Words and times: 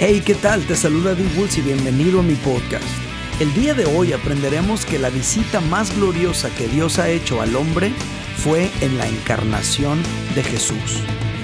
Hey, 0.00 0.22
¿qué 0.24 0.36
tal? 0.36 0.64
Te 0.64 0.76
saluda 0.76 1.16
Dee 1.16 1.26
Woods 1.36 1.58
y 1.58 1.60
bienvenido 1.60 2.20
a 2.20 2.22
mi 2.22 2.36
podcast. 2.36 2.86
El 3.40 3.52
día 3.52 3.74
de 3.74 3.84
hoy 3.84 4.12
aprenderemos 4.12 4.86
que 4.86 4.96
la 4.96 5.10
visita 5.10 5.60
más 5.60 5.92
gloriosa 5.96 6.54
que 6.54 6.68
Dios 6.68 7.00
ha 7.00 7.08
hecho 7.08 7.42
al 7.42 7.56
hombre 7.56 7.90
fue 8.36 8.70
en 8.80 8.96
la 8.96 9.08
encarnación 9.08 10.00
de 10.36 10.44
Jesús. 10.44 11.02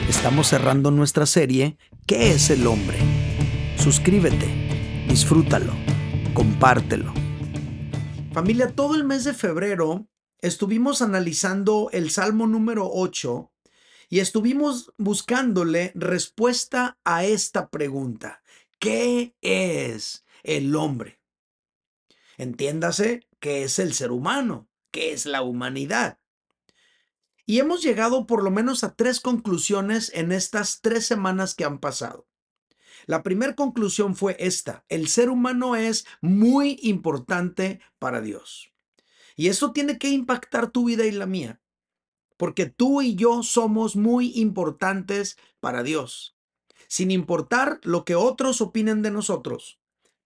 Estamos 0.08 0.46
cerrando 0.46 0.92
nuestra 0.92 1.26
serie 1.26 1.78
¿Qué 2.06 2.30
es 2.30 2.48
el 2.48 2.68
hombre? 2.68 2.96
Suscríbete, 3.76 4.46
disfrútalo, 5.08 5.72
compártelo. 6.32 7.12
Familia, 8.32 8.68
todo 8.68 8.94
el 8.94 9.02
mes 9.02 9.24
de 9.24 9.34
febrero 9.34 10.06
estuvimos 10.40 11.02
analizando 11.02 11.88
el 11.90 12.08
Salmo 12.08 12.46
número 12.46 12.88
8 12.88 13.50
y 14.08 14.20
estuvimos 14.20 14.92
buscándole 14.96 15.90
respuesta 15.96 16.98
a 17.02 17.24
esta 17.24 17.68
pregunta. 17.68 18.43
¿Qué 18.84 19.34
es 19.40 20.26
el 20.42 20.76
hombre? 20.76 21.18
Entiéndase 22.36 23.26
qué 23.40 23.62
es 23.62 23.78
el 23.78 23.94
ser 23.94 24.12
humano, 24.12 24.68
qué 24.90 25.14
es 25.14 25.24
la 25.24 25.40
humanidad. 25.40 26.18
Y 27.46 27.60
hemos 27.60 27.82
llegado 27.82 28.26
por 28.26 28.44
lo 28.44 28.50
menos 28.50 28.84
a 28.84 28.94
tres 28.94 29.20
conclusiones 29.20 30.12
en 30.14 30.32
estas 30.32 30.82
tres 30.82 31.06
semanas 31.06 31.54
que 31.54 31.64
han 31.64 31.78
pasado. 31.78 32.28
La 33.06 33.22
primera 33.22 33.54
conclusión 33.54 34.14
fue 34.16 34.36
esta, 34.38 34.84
el 34.90 35.08
ser 35.08 35.30
humano 35.30 35.76
es 35.76 36.04
muy 36.20 36.78
importante 36.82 37.80
para 37.98 38.20
Dios. 38.20 38.70
Y 39.34 39.48
eso 39.48 39.72
tiene 39.72 39.96
que 39.96 40.10
impactar 40.10 40.70
tu 40.70 40.84
vida 40.84 41.06
y 41.06 41.10
la 41.10 41.24
mía, 41.24 41.58
porque 42.36 42.66
tú 42.66 43.00
y 43.00 43.14
yo 43.14 43.42
somos 43.44 43.96
muy 43.96 44.38
importantes 44.38 45.38
para 45.60 45.82
Dios 45.82 46.33
sin 46.94 47.10
importar 47.10 47.80
lo 47.82 48.04
que 48.04 48.14
otros 48.14 48.60
opinen 48.60 49.02
de 49.02 49.10
nosotros. 49.10 49.80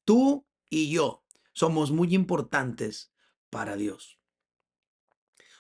Tú 0.05 0.47
y 0.69 0.91
yo 0.91 1.25
somos 1.55 1.91
muy 1.91 2.15
importantes 2.15 3.11
para 3.49 3.75
Dios. 3.75 4.19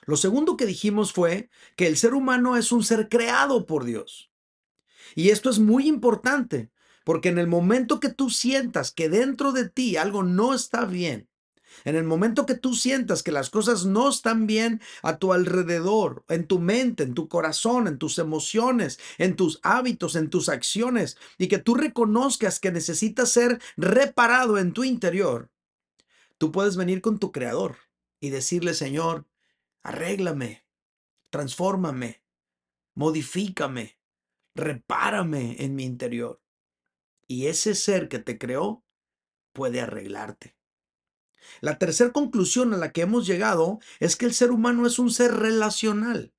Lo 0.04 0.18
segundo 0.18 0.58
que 0.58 0.66
dijimos 0.66 1.14
fue 1.14 1.48
que 1.76 1.86
el 1.86 1.96
ser 1.96 2.12
humano 2.12 2.58
es 2.58 2.72
un 2.72 2.84
ser 2.84 3.08
creado 3.08 3.64
por 3.64 3.84
Dios. 3.84 4.30
Y 5.14 5.30
esto 5.30 5.48
es 5.48 5.58
muy 5.58 5.88
importante, 5.88 6.70
porque 7.06 7.30
en 7.30 7.38
el 7.38 7.46
momento 7.46 8.00
que 8.00 8.10
tú 8.10 8.28
sientas 8.28 8.92
que 8.92 9.08
dentro 9.08 9.52
de 9.52 9.66
ti 9.66 9.96
algo 9.96 10.22
no 10.22 10.52
está 10.52 10.84
bien, 10.84 11.27
en 11.84 11.96
el 11.96 12.04
momento 12.04 12.46
que 12.46 12.54
tú 12.54 12.74
sientas 12.74 13.22
que 13.22 13.32
las 13.32 13.50
cosas 13.50 13.84
no 13.84 14.08
están 14.08 14.46
bien 14.46 14.80
a 15.02 15.18
tu 15.18 15.32
alrededor, 15.32 16.24
en 16.28 16.46
tu 16.46 16.58
mente, 16.58 17.02
en 17.02 17.14
tu 17.14 17.28
corazón, 17.28 17.88
en 17.88 17.98
tus 17.98 18.18
emociones, 18.18 18.98
en 19.18 19.36
tus 19.36 19.60
hábitos, 19.62 20.16
en 20.16 20.30
tus 20.30 20.48
acciones, 20.48 21.16
y 21.38 21.48
que 21.48 21.58
tú 21.58 21.74
reconozcas 21.74 22.60
que 22.60 22.72
necesitas 22.72 23.30
ser 23.30 23.60
reparado 23.76 24.58
en 24.58 24.72
tu 24.72 24.84
interior, 24.84 25.50
tú 26.38 26.52
puedes 26.52 26.76
venir 26.76 27.00
con 27.00 27.18
tu 27.18 27.32
creador 27.32 27.76
y 28.20 28.30
decirle, 28.30 28.74
Señor, 28.74 29.26
arréglame, 29.82 30.66
transfórmame, 31.30 32.22
modifícame, 32.94 33.98
repárame 34.54 35.56
en 35.64 35.74
mi 35.74 35.84
interior. 35.84 36.42
Y 37.26 37.46
ese 37.46 37.74
ser 37.74 38.08
que 38.08 38.18
te 38.18 38.38
creó 38.38 38.84
puede 39.52 39.80
arreglarte. 39.80 40.57
La 41.60 41.78
tercera 41.78 42.12
conclusión 42.12 42.74
a 42.74 42.76
la 42.76 42.92
que 42.92 43.02
hemos 43.02 43.26
llegado 43.26 43.80
es 44.00 44.16
que 44.16 44.26
el 44.26 44.34
ser 44.34 44.50
humano 44.50 44.86
es 44.86 44.98
un 44.98 45.10
ser 45.10 45.34
relacional. 45.34 46.32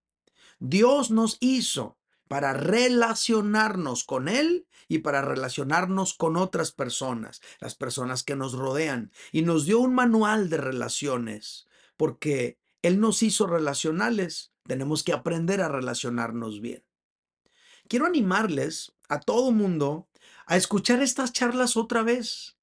Dios 0.60 1.12
nos 1.12 1.38
hizo 1.40 1.98
para 2.28 2.54
relacionarnos 2.54 4.04
con 4.04 4.28
Él 4.28 4.68
y 4.88 5.00
para 5.00 5.22
relacionarnos 5.22 6.14
con 6.14 6.38
otras 6.38 6.72
personas, 6.72 7.42
las 7.60 7.76
personas 7.76 8.24
que 8.24 8.36
nos 8.36 8.54
rodean. 8.54 9.12
Y 9.32 9.42
nos 9.42 9.66
dio 9.66 9.80
un 9.80 9.95
manual 9.95 10.50
de 10.50 10.58
relaciones, 10.58 11.67
porque 11.98 12.60
Él 12.82 13.00
nos 13.00 13.23
hizo 13.23 13.48
relacionales. 13.48 14.52
Tenemos 14.67 15.04
que 15.04 15.14
aprender 15.14 15.62
a 15.62 15.70
relacionarnos 15.70 16.62
bien. 16.62 16.83
Quiero 17.88 18.06
animarles 18.06 18.94
a 19.08 19.20
todo 19.20 19.52
mundo 19.52 20.08
a 20.45 20.56
escuchar 20.56 21.02
estas 21.02 21.33
charlas 21.33 21.78
otra 21.78 22.04
vez. 22.04 22.58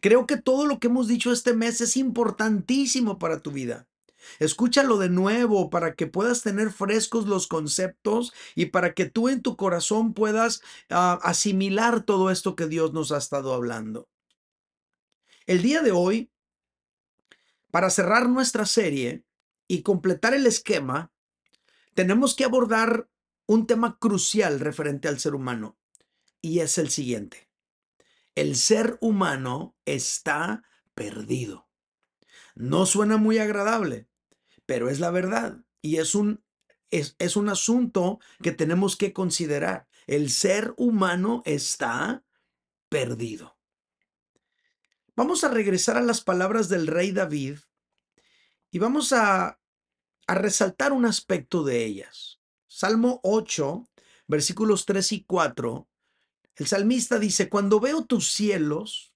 Creo 0.00 0.26
que 0.26 0.36
todo 0.36 0.66
lo 0.66 0.78
que 0.78 0.88
hemos 0.88 1.08
dicho 1.08 1.32
este 1.32 1.54
mes 1.54 1.80
es 1.80 1.96
importantísimo 1.96 3.18
para 3.18 3.40
tu 3.40 3.50
vida. 3.50 3.88
Escúchalo 4.38 4.98
de 4.98 5.08
nuevo 5.08 5.70
para 5.70 5.94
que 5.94 6.06
puedas 6.06 6.42
tener 6.42 6.70
frescos 6.70 7.26
los 7.26 7.46
conceptos 7.46 8.32
y 8.54 8.66
para 8.66 8.94
que 8.94 9.06
tú 9.06 9.28
en 9.28 9.42
tu 9.42 9.56
corazón 9.56 10.14
puedas 10.14 10.62
ah, 10.90 11.18
asimilar 11.22 12.04
todo 12.04 12.30
esto 12.30 12.54
que 12.54 12.66
Dios 12.66 12.92
nos 12.92 13.12
ha 13.12 13.18
estado 13.18 13.52
hablando. 13.52 14.08
El 15.46 15.62
día 15.62 15.82
de 15.82 15.90
hoy, 15.90 16.30
para 17.70 17.90
cerrar 17.90 18.28
nuestra 18.28 18.64
serie 18.64 19.24
y 19.66 19.82
completar 19.82 20.34
el 20.34 20.46
esquema, 20.46 21.10
tenemos 21.94 22.34
que 22.34 22.44
abordar 22.44 23.08
un 23.46 23.66
tema 23.66 23.98
crucial 23.98 24.60
referente 24.60 25.08
al 25.08 25.18
ser 25.18 25.34
humano 25.34 25.76
y 26.40 26.60
es 26.60 26.78
el 26.78 26.90
siguiente 26.90 27.51
el 28.34 28.56
ser 28.56 28.98
humano 29.00 29.76
está 29.84 30.62
perdido. 30.94 31.68
No 32.54 32.86
suena 32.86 33.16
muy 33.16 33.38
agradable, 33.38 34.08
pero 34.66 34.88
es 34.88 35.00
la 35.00 35.10
verdad 35.10 35.58
y 35.80 35.96
es 35.96 36.14
un, 36.14 36.44
es, 36.90 37.36
un 37.36 37.48
asunto 37.48 38.20
que 38.42 38.52
tenemos 38.52 38.96
que 38.96 39.12
considerar. 39.12 39.86
El 40.06 40.30
ser 40.30 40.74
humano 40.76 41.42
está 41.44 42.24
perdido. 42.88 43.58
Vamos 45.14 45.44
a 45.44 45.48
regresar 45.48 45.96
a 45.96 46.02
las 46.02 46.22
palabras 46.22 46.68
del 46.68 46.86
rey 46.86 47.12
David 47.12 47.58
y 48.70 48.78
vamos 48.78 49.12
a, 49.12 49.60
a 50.26 50.34
resaltar 50.34 50.92
un 50.92 51.04
aspecto 51.04 51.64
de 51.64 51.84
ellas. 51.84 52.40
Salmo 52.66 53.20
8, 53.22 53.88
versículos 54.26 54.86
3 54.86 55.12
y 55.12 55.24
4 55.24 55.88
el 56.56 56.66
salmista 56.66 57.18
dice, 57.18 57.48
cuando 57.48 57.80
veo 57.80 58.04
tus 58.04 58.30
cielos, 58.30 59.14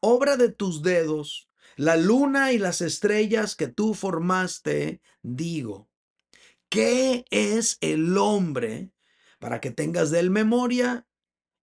obra 0.00 0.36
de 0.36 0.50
tus 0.50 0.82
dedos, 0.82 1.48
la 1.76 1.96
luna 1.96 2.52
y 2.52 2.58
las 2.58 2.80
estrellas 2.80 3.56
que 3.56 3.68
tú 3.68 3.94
formaste, 3.94 5.00
digo, 5.22 5.88
¿qué 6.68 7.24
es 7.30 7.78
el 7.80 8.16
hombre 8.18 8.92
para 9.38 9.60
que 9.60 9.70
tengas 9.70 10.10
de 10.10 10.20
él 10.20 10.30
memoria 10.30 11.06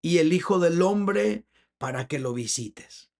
y 0.01 0.17
el 0.17 0.33
Hijo 0.33 0.59
del 0.59 0.81
Hombre 0.81 1.45
para 1.77 2.07
que 2.07 2.19
lo 2.19 2.33
visites? 2.33 3.11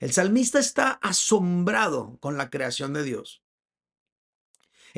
El 0.00 0.12
salmista 0.12 0.58
está 0.58 0.92
asombrado 0.92 2.18
con 2.20 2.36
la 2.36 2.50
creación 2.50 2.92
de 2.92 3.02
Dios. 3.02 3.42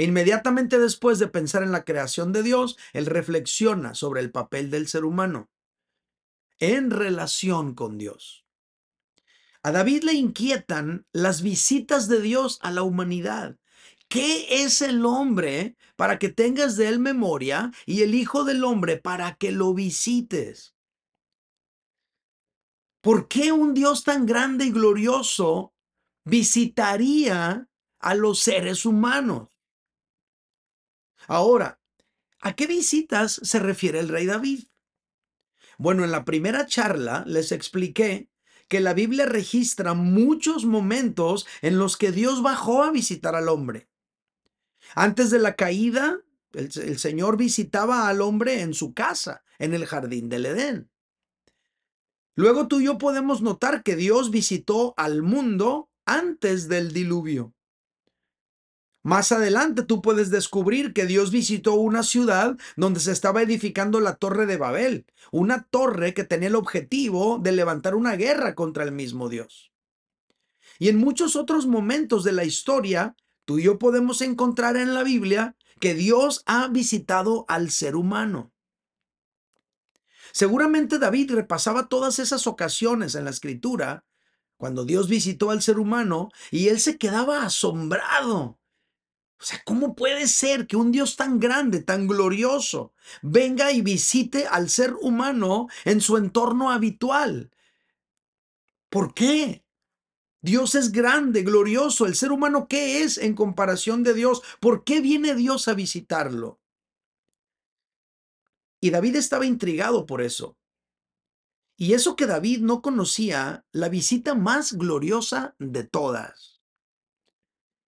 E 0.01 0.05
inmediatamente 0.05 0.79
después 0.79 1.19
de 1.19 1.29
pensar 1.29 1.63
en 1.63 1.73
la 1.73 1.85
creación 1.85 2.33
de 2.33 2.43
Dios, 2.43 2.79
él 2.95 3.05
reflexiona 3.05 3.95
sobre 3.95 4.23
el 4.23 4.31
papel 4.31 4.71
del 4.71 4.89
ser 4.89 5.05
humano 5.05 5.51
en 6.59 6.91
relación 6.91 7.75
con 7.75 7.99
Dios. 7.99 8.47
A 9.63 9.73
David 9.73 10.05
le 10.05 10.15
inquietan 10.15 11.07
las 11.13 11.43
visitas 11.43 12.09
de 12.09 12.23
Dios 12.23 12.59
a 12.63 12.71
la 12.71 12.83
humanidad. 12.83 13.59
¿Qué 14.09 14.65
es 14.65 14.81
el 14.81 15.05
hombre 15.05 15.77
para 15.97 16.19
que 16.19 16.31
tengas 16.31 16.79
de 16.79 16.89
él 16.89 16.99
memoria 16.99 17.71
y 17.85 18.01
el 18.01 18.15
Hijo 18.15 18.45
del 18.45 18.65
Hombre 18.65 18.97
para 18.97 19.35
que 19.35 19.53
lo 19.53 19.75
visites? 19.75 20.75
¿Por 23.03 23.29
qué 23.29 23.53
un 23.53 23.75
Dios 23.75 24.03
tan 24.03 24.25
grande 24.25 24.65
y 24.65 24.71
glorioso 24.71 25.75
visitaría 26.25 27.69
a 27.99 28.15
los 28.15 28.41
seres 28.41 28.87
humanos? 28.87 29.51
Ahora, 31.31 31.79
¿a 32.41 32.57
qué 32.57 32.67
visitas 32.67 33.39
se 33.45 33.61
refiere 33.61 34.01
el 34.01 34.09
rey 34.09 34.27
David? 34.27 34.65
Bueno, 35.79 36.03
en 36.03 36.11
la 36.11 36.25
primera 36.25 36.67
charla 36.67 37.23
les 37.25 37.53
expliqué 37.53 38.29
que 38.67 38.81
la 38.81 38.95
Biblia 38.95 39.27
registra 39.27 39.95
muchos 39.95 40.65
momentos 40.65 41.47
en 41.63 41.79
los 41.79 41.97
que 41.97 42.11
Dios 42.11 42.43
bajó 42.43 42.83
a 42.83 42.91
visitar 42.91 43.37
al 43.37 43.49
hombre. 43.49 43.89
Antes 44.97 45.31
de 45.31 45.39
la 45.39 45.55
caída, 45.55 46.19
el, 46.53 46.99
Señor 46.99 47.37
visitaba 47.37 48.09
al 48.09 48.23
hombre 48.23 48.63
en 48.63 48.75
su 48.75 48.93
casa, 48.93 49.45
en 49.61 49.73
el 49.73 49.87
jardín 49.87 50.29
del 50.31 50.47
Edén. 50.47 50.91
Luego 52.35 52.67
tú 52.67 52.81
y 52.81 52.87
yo 52.87 52.99
podemos 52.99 53.41
notar 53.41 53.85
que 53.85 53.95
Dios 53.95 54.33
visitó 54.33 54.95
al 54.97 55.23
mundo 55.23 55.93
antes 56.07 56.67
del 56.67 56.93
diluvio. 56.93 57.55
Más 59.03 59.33
adelante 59.33 59.83
tú 59.83 60.03
puedes 60.03 60.31
descubrir 60.31 60.93
que 60.93 61.07
Dios 61.07 61.31
visitó 61.31 61.75
una 61.75 62.03
ciudad 62.03 62.59
donde 62.77 63.01
se 63.01 63.13
estaba 63.13 63.41
edificando 63.41 63.99
la 64.01 64.17
torre 64.17 64.45
de 64.45 64.59
Babel, 64.59 65.07
una 65.33 65.63
torre 65.63 66.13
que 66.13 66.25
tenía 66.25 66.49
el 66.49 66.55
objetivo 66.55 67.39
de 67.39 67.53
levantar 67.53 67.95
una 67.95 68.17
guerra 68.17 68.55
contra 68.55 68.85
el 68.85 68.93
mismo 68.93 69.31
Dios. 69.31 69.73
Y 70.79 70.89
en 70.89 70.99
muchos 70.99 71.35
otros 71.35 71.67
momentos 71.67 72.25
de 72.25 72.33
la 72.33 72.45
historia, 72.45 73.17
tú 73.47 73.59
y 73.59 73.65
yo 73.65 73.79
podemos 73.79 74.21
encontrar 74.21 74.77
en 74.77 74.93
la 74.93 75.03
Biblia 75.03 75.57
que 75.81 75.95
Dios 75.95 76.43
ha 76.45 76.69
visitado 76.69 77.47
al 77.49 77.71
ser 77.71 77.97
humano. 77.97 78.53
Seguramente 80.33 80.99
David 80.99 81.33
repasaba 81.33 81.89
todas 81.89 82.19
esas 82.19 82.47
ocasiones 82.47 83.15
en 83.15 83.25
la 83.25 83.31
escritura 83.31 84.05
cuando 84.59 84.85
Dios 84.85 85.09
visitó 85.09 85.51
al 85.51 85.63
ser 85.63 85.79
humano 85.79 86.29
y 86.51 86.69
él 86.69 86.79
se 86.81 86.99
quedaba 86.99 87.45
asombrado. 87.45 88.60
O 89.41 89.43
sea, 89.43 89.63
¿cómo 89.65 89.95
puede 89.95 90.29
ser 90.29 90.67
que 90.67 90.77
un 90.77 90.93
Dios 90.93 91.17
tan 91.17 91.41
grande, 91.41 91.81
tan 91.81 92.07
glorioso, 92.07 92.93
venga 93.23 93.73
y 93.73 93.81
visite 93.81 94.47
al 94.47 94.69
ser 94.69 94.95
humano 95.01 95.69
en 95.87 96.03
su 96.03 96.19
entorno 96.19 96.71
habitual? 96.71 97.51
¿Por 98.91 99.15
qué? 99.15 99.65
Dios 100.43 100.75
es 100.75 100.93
grande, 100.93 101.43
glorioso. 101.43 102.05
¿El 102.05 102.17
ser 102.17 102.33
humano 102.33 102.67
qué 102.69 103.03
es 103.03 103.17
en 103.17 103.35
comparación 103.35 104.03
de 104.03 104.13
Dios? 104.13 104.43
¿Por 104.61 104.85
qué 104.85 105.01
viene 105.01 105.35
Dios 105.35 105.69
a 105.69 105.75
visitarlo? 105.75 106.61
Y 108.79 108.91
David 108.91 109.17
estaba 109.17 109.47
intrigado 109.47 110.07
por 110.07 110.21
eso. 110.21 110.59
Y 111.77 111.95
eso 111.95 112.15
que 112.15 112.27
David 112.27 112.61
no 112.61 112.83
conocía, 112.83 113.65
la 113.73 113.89
visita 113.89 114.35
más 114.35 114.75
gloriosa 114.75 115.55
de 115.59 115.85
todas. 115.85 116.61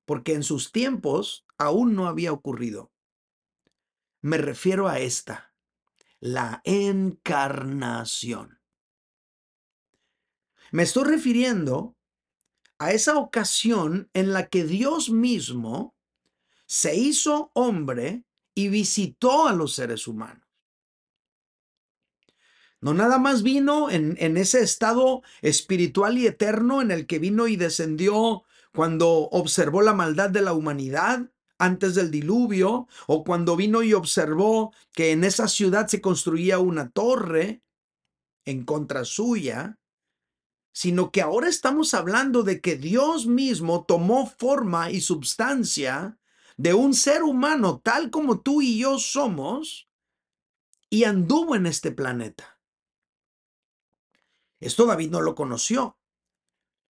Porque 0.06 0.34
en 0.34 0.42
sus 0.42 0.72
tiempos 0.72 1.41
aún 1.62 1.94
no 1.94 2.06
había 2.06 2.32
ocurrido. 2.32 2.92
Me 4.20 4.36
refiero 4.38 4.88
a 4.88 4.98
esta, 4.98 5.54
la 6.20 6.60
encarnación. 6.64 8.60
Me 10.70 10.84
estoy 10.84 11.04
refiriendo 11.04 11.96
a 12.78 12.92
esa 12.92 13.16
ocasión 13.16 14.10
en 14.12 14.32
la 14.32 14.48
que 14.48 14.64
Dios 14.64 15.10
mismo 15.10 15.94
se 16.66 16.96
hizo 16.96 17.50
hombre 17.54 18.24
y 18.54 18.68
visitó 18.68 19.46
a 19.46 19.52
los 19.52 19.74
seres 19.74 20.06
humanos. 20.06 20.46
No 22.80 22.94
nada 22.94 23.18
más 23.18 23.42
vino 23.42 23.90
en, 23.90 24.16
en, 24.18 24.36
ese 24.36 24.60
estado 24.60 25.22
espiritual 25.40 26.18
y 26.18 26.26
eterno 26.26 26.82
en 26.82 26.90
el 26.90 27.06
que 27.06 27.20
vino 27.20 27.46
y 27.46 27.56
descendió 27.56 28.44
cuando 28.74 29.28
observó 29.30 29.82
la 29.82 29.92
maldad 29.92 30.30
de 30.30 30.42
la 30.42 30.52
humanidad 30.52 31.31
antes 31.62 31.94
del 31.94 32.10
diluvio, 32.10 32.88
o 33.06 33.24
cuando 33.24 33.56
vino 33.56 33.82
y 33.82 33.94
observó 33.94 34.72
que 34.92 35.12
en 35.12 35.24
esa 35.24 35.48
ciudad 35.48 35.86
se 35.86 36.00
construía 36.00 36.58
una 36.58 36.90
torre 36.90 37.62
en 38.44 38.64
contra 38.64 39.04
suya, 39.04 39.78
sino 40.72 41.12
que 41.12 41.22
ahora 41.22 41.48
estamos 41.48 41.94
hablando 41.94 42.42
de 42.42 42.60
que 42.60 42.76
Dios 42.76 43.26
mismo 43.26 43.84
tomó 43.84 44.26
forma 44.26 44.90
y 44.90 45.00
substancia 45.00 46.18
de 46.56 46.74
un 46.74 46.94
ser 46.94 47.22
humano 47.22 47.80
tal 47.80 48.10
como 48.10 48.40
tú 48.40 48.62
y 48.62 48.78
yo 48.78 48.98
somos 48.98 49.88
y 50.90 51.04
anduvo 51.04 51.56
en 51.56 51.66
este 51.66 51.92
planeta. 51.92 52.58
Esto 54.60 54.86
David 54.86 55.10
no 55.10 55.20
lo 55.20 55.34
conoció, 55.34 55.98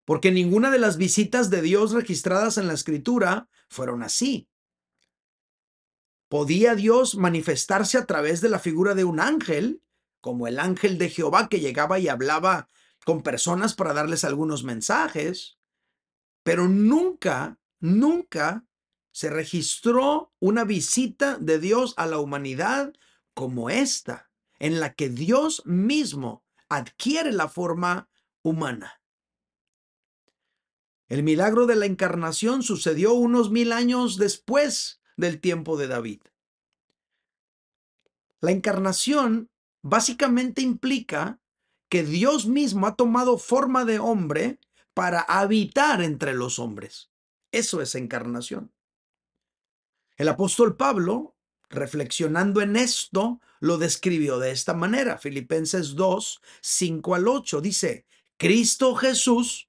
porque 0.04 0.30
ninguna 0.30 0.70
de 0.70 0.78
las 0.78 0.96
visitas 0.96 1.50
de 1.50 1.62
Dios 1.62 1.92
registradas 1.92 2.58
en 2.58 2.66
la 2.66 2.74
escritura 2.74 3.48
fueron 3.68 4.02
así. 4.02 4.48
¿Podía 6.32 6.74
Dios 6.74 7.16
manifestarse 7.16 7.98
a 7.98 8.06
través 8.06 8.40
de 8.40 8.48
la 8.48 8.58
figura 8.58 8.94
de 8.94 9.04
un 9.04 9.20
ángel, 9.20 9.82
como 10.22 10.46
el 10.46 10.60
ángel 10.60 10.96
de 10.96 11.10
Jehová 11.10 11.50
que 11.50 11.60
llegaba 11.60 11.98
y 11.98 12.08
hablaba 12.08 12.70
con 13.04 13.22
personas 13.22 13.74
para 13.74 13.92
darles 13.92 14.24
algunos 14.24 14.64
mensajes? 14.64 15.58
Pero 16.42 16.68
nunca, 16.68 17.58
nunca 17.80 18.64
se 19.10 19.28
registró 19.28 20.32
una 20.40 20.64
visita 20.64 21.36
de 21.36 21.58
Dios 21.58 21.92
a 21.98 22.06
la 22.06 22.18
humanidad 22.18 22.94
como 23.34 23.68
esta, 23.68 24.30
en 24.58 24.80
la 24.80 24.94
que 24.94 25.10
Dios 25.10 25.62
mismo 25.66 26.46
adquiere 26.70 27.32
la 27.32 27.50
forma 27.50 28.08
humana. 28.40 29.02
El 31.10 31.24
milagro 31.24 31.66
de 31.66 31.76
la 31.76 31.84
encarnación 31.84 32.62
sucedió 32.62 33.12
unos 33.12 33.50
mil 33.50 33.70
años 33.70 34.16
después 34.16 35.01
del 35.16 35.40
tiempo 35.40 35.76
de 35.76 35.88
David. 35.88 36.20
La 38.40 38.50
encarnación 38.50 39.50
básicamente 39.82 40.62
implica 40.62 41.40
que 41.88 42.02
Dios 42.02 42.46
mismo 42.46 42.86
ha 42.86 42.96
tomado 42.96 43.38
forma 43.38 43.84
de 43.84 43.98
hombre 43.98 44.58
para 44.94 45.20
habitar 45.20 46.02
entre 46.02 46.34
los 46.34 46.58
hombres. 46.58 47.10
Eso 47.52 47.82
es 47.82 47.94
encarnación. 47.94 48.72
El 50.16 50.28
apóstol 50.28 50.76
Pablo, 50.76 51.36
reflexionando 51.68 52.60
en 52.60 52.76
esto, 52.76 53.40
lo 53.60 53.78
describió 53.78 54.38
de 54.38 54.50
esta 54.50 54.74
manera. 54.74 55.18
Filipenses 55.18 55.94
2, 55.94 56.40
5 56.60 57.14
al 57.14 57.28
8 57.28 57.60
dice, 57.60 58.06
Cristo 58.36 58.94
Jesús, 58.94 59.68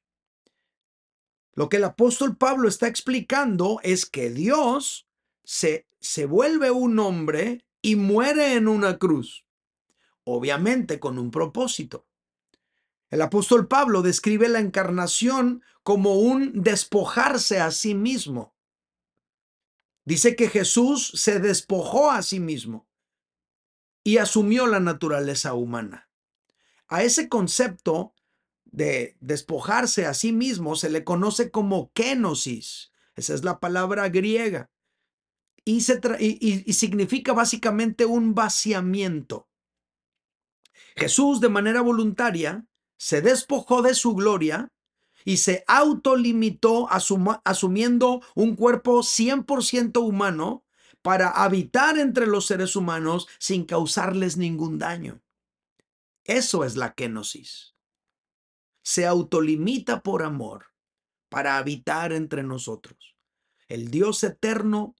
Lo 1.53 1.69
que 1.69 1.77
el 1.77 1.83
apóstol 1.83 2.37
Pablo 2.37 2.67
está 2.67 2.87
explicando 2.87 3.79
es 3.83 4.05
que 4.05 4.29
Dios 4.29 5.07
se, 5.43 5.87
se 5.99 6.25
vuelve 6.25 6.71
un 6.71 6.97
hombre 6.99 7.65
y 7.81 7.95
muere 7.95 8.53
en 8.55 8.67
una 8.67 8.97
cruz, 8.97 9.45
obviamente 10.23 10.99
con 10.99 11.19
un 11.19 11.31
propósito. 11.31 12.07
El 13.09 13.21
apóstol 13.21 13.67
Pablo 13.67 14.01
describe 14.01 14.47
la 14.47 14.59
encarnación 14.59 15.63
como 15.83 16.15
un 16.15 16.61
despojarse 16.61 17.59
a 17.59 17.71
sí 17.71 17.93
mismo. 17.93 18.55
Dice 20.05 20.35
que 20.35 20.47
Jesús 20.47 21.11
se 21.15 21.39
despojó 21.39 22.09
a 22.11 22.21
sí 22.21 22.39
mismo 22.39 22.87
y 24.03 24.17
asumió 24.17 24.65
la 24.65 24.79
naturaleza 24.79 25.53
humana. 25.53 26.09
A 26.87 27.03
ese 27.03 27.29
concepto 27.29 28.13
de 28.71 29.17
despojarse 29.19 30.05
a 30.05 30.13
sí 30.13 30.31
mismo 30.31 30.75
se 30.75 30.89
le 30.89 31.03
conoce 31.03 31.51
como 31.51 31.91
kenosis. 31.93 32.91
Esa 33.15 33.33
es 33.33 33.43
la 33.43 33.59
palabra 33.59 34.09
griega. 34.09 34.71
Y, 35.63 35.77
y 35.79 36.73
significa 36.73 37.33
básicamente 37.33 38.05
un 38.05 38.33
vaciamiento. 38.33 39.47
Jesús 40.95 41.39
de 41.39 41.49
manera 41.49 41.81
voluntaria 41.81 42.65
se 42.97 43.21
despojó 43.21 43.81
de 43.81 43.93
su 43.93 44.15
gloria 44.15 44.71
y 45.23 45.37
se 45.37 45.63
autolimitó 45.67 46.87
asumiendo 46.89 48.21
un 48.35 48.55
cuerpo 48.55 48.99
100% 48.99 50.01
humano 50.01 50.65
para 51.01 51.29
habitar 51.29 51.97
entre 51.97 52.27
los 52.27 52.45
seres 52.45 52.75
humanos 52.75 53.27
sin 53.39 53.65
causarles 53.65 54.37
ningún 54.37 54.79
daño. 54.79 55.21
Eso 56.23 56.63
es 56.63 56.75
la 56.75 56.93
kenosis. 56.93 57.70
Se 58.81 59.05
autolimita 59.05 60.01
por 60.01 60.23
amor 60.23 60.67
para 61.29 61.57
habitar 61.57 62.13
entre 62.13 62.43
nosotros. 62.43 63.15
El 63.67 63.89
Dios 63.89 64.23
eterno 64.23 64.95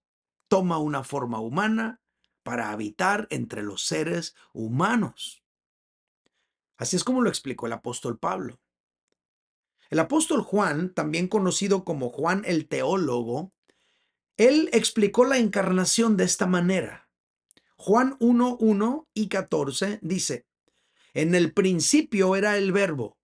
toma 0.47 0.77
una 0.77 1.03
forma 1.03 1.39
humana 1.39 2.01
para 2.43 2.71
habitar 2.71 3.27
entre 3.29 3.63
los 3.63 3.85
seres 3.85 4.35
humanos. 4.53 5.43
Así 6.77 6.95
es 6.95 7.03
como 7.03 7.21
lo 7.21 7.29
explicó 7.29 7.67
el 7.67 7.73
apóstol 7.73 8.17
Pablo. 8.17 8.59
El 9.89 9.99
apóstol 9.99 10.41
Juan, 10.41 10.93
también 10.93 11.27
conocido 11.27 11.83
como 11.83 12.09
Juan 12.09 12.43
el 12.45 12.67
teólogo, 12.67 13.53
él 14.37 14.69
explicó 14.73 15.25
la 15.25 15.37
encarnación 15.37 16.17
de 16.17 16.23
esta 16.23 16.47
manera. 16.47 17.09
Juan 17.75 18.15
1, 18.19 18.57
1 18.59 19.09
y 19.13 19.27
14 19.27 19.99
dice, 20.01 20.47
en 21.13 21.35
el 21.35 21.53
principio 21.53 22.35
era 22.35 22.57
el 22.57 22.71
verbo, 22.71 23.17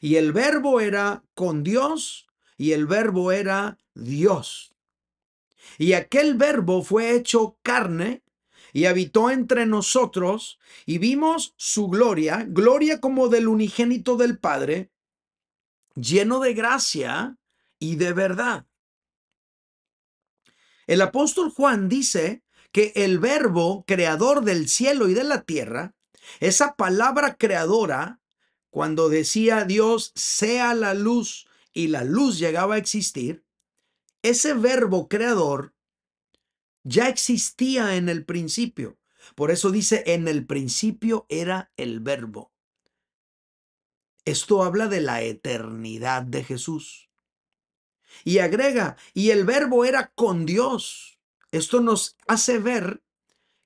y 0.00 0.16
el 0.16 0.32
verbo 0.32 0.80
era 0.80 1.24
con 1.34 1.62
Dios, 1.62 2.26
y 2.56 2.72
el 2.72 2.86
verbo 2.86 3.32
era 3.32 3.78
Dios. 3.94 4.74
Y 5.78 5.94
aquel 5.94 6.34
verbo 6.34 6.82
fue 6.82 7.14
hecho 7.14 7.58
carne 7.62 8.22
y 8.72 8.86
habitó 8.86 9.30
entre 9.30 9.66
nosotros, 9.66 10.58
y 10.86 10.98
vimos 10.98 11.54
su 11.56 11.88
gloria, 11.88 12.46
gloria 12.48 13.00
como 13.00 13.28
del 13.28 13.48
unigénito 13.48 14.16
del 14.16 14.38
Padre, 14.38 14.90
lleno 15.94 16.40
de 16.40 16.54
gracia 16.54 17.36
y 17.78 17.96
de 17.96 18.12
verdad. 18.12 18.66
El 20.86 21.02
apóstol 21.02 21.50
Juan 21.50 21.88
dice 21.88 22.42
que 22.72 22.92
el 22.96 23.18
verbo 23.18 23.84
creador 23.86 24.42
del 24.42 24.68
cielo 24.68 25.08
y 25.08 25.14
de 25.14 25.24
la 25.24 25.42
tierra 25.42 25.94
esa 26.40 26.74
palabra 26.76 27.36
creadora 27.36 28.20
cuando 28.72 29.10
decía 29.10 29.66
Dios, 29.66 30.12
sea 30.16 30.72
la 30.72 30.94
luz, 30.94 31.46
y 31.74 31.88
la 31.88 32.04
luz 32.04 32.38
llegaba 32.38 32.76
a 32.76 32.78
existir, 32.78 33.44
ese 34.22 34.54
verbo 34.54 35.10
creador 35.10 35.74
ya 36.82 37.10
existía 37.10 37.96
en 37.96 38.08
el 38.08 38.24
principio. 38.24 38.98
Por 39.34 39.50
eso 39.50 39.70
dice, 39.70 40.04
en 40.06 40.26
el 40.26 40.46
principio 40.46 41.26
era 41.28 41.70
el 41.76 42.00
verbo. 42.00 42.50
Esto 44.24 44.64
habla 44.64 44.88
de 44.88 45.02
la 45.02 45.20
eternidad 45.20 46.22
de 46.22 46.42
Jesús. 46.42 47.10
Y 48.24 48.38
agrega, 48.38 48.96
y 49.12 49.30
el 49.30 49.44
verbo 49.44 49.84
era 49.84 50.12
con 50.14 50.46
Dios. 50.46 51.18
Esto 51.50 51.82
nos 51.82 52.16
hace 52.26 52.58
ver 52.58 53.02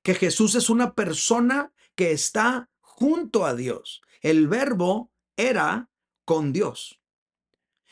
que 0.03 0.17
Jesús 0.17 0.57
es 0.57 0.69
una 0.69 0.95
persona 0.95 1.73
que 1.95 2.11
está 2.11 2.71
junto 2.81 3.47
a 3.47 3.55
Dios. 3.55 4.03
El 4.21 4.49
verbo 4.49 5.11
era 5.37 5.91
con 6.25 6.53
Dios. 6.53 7.01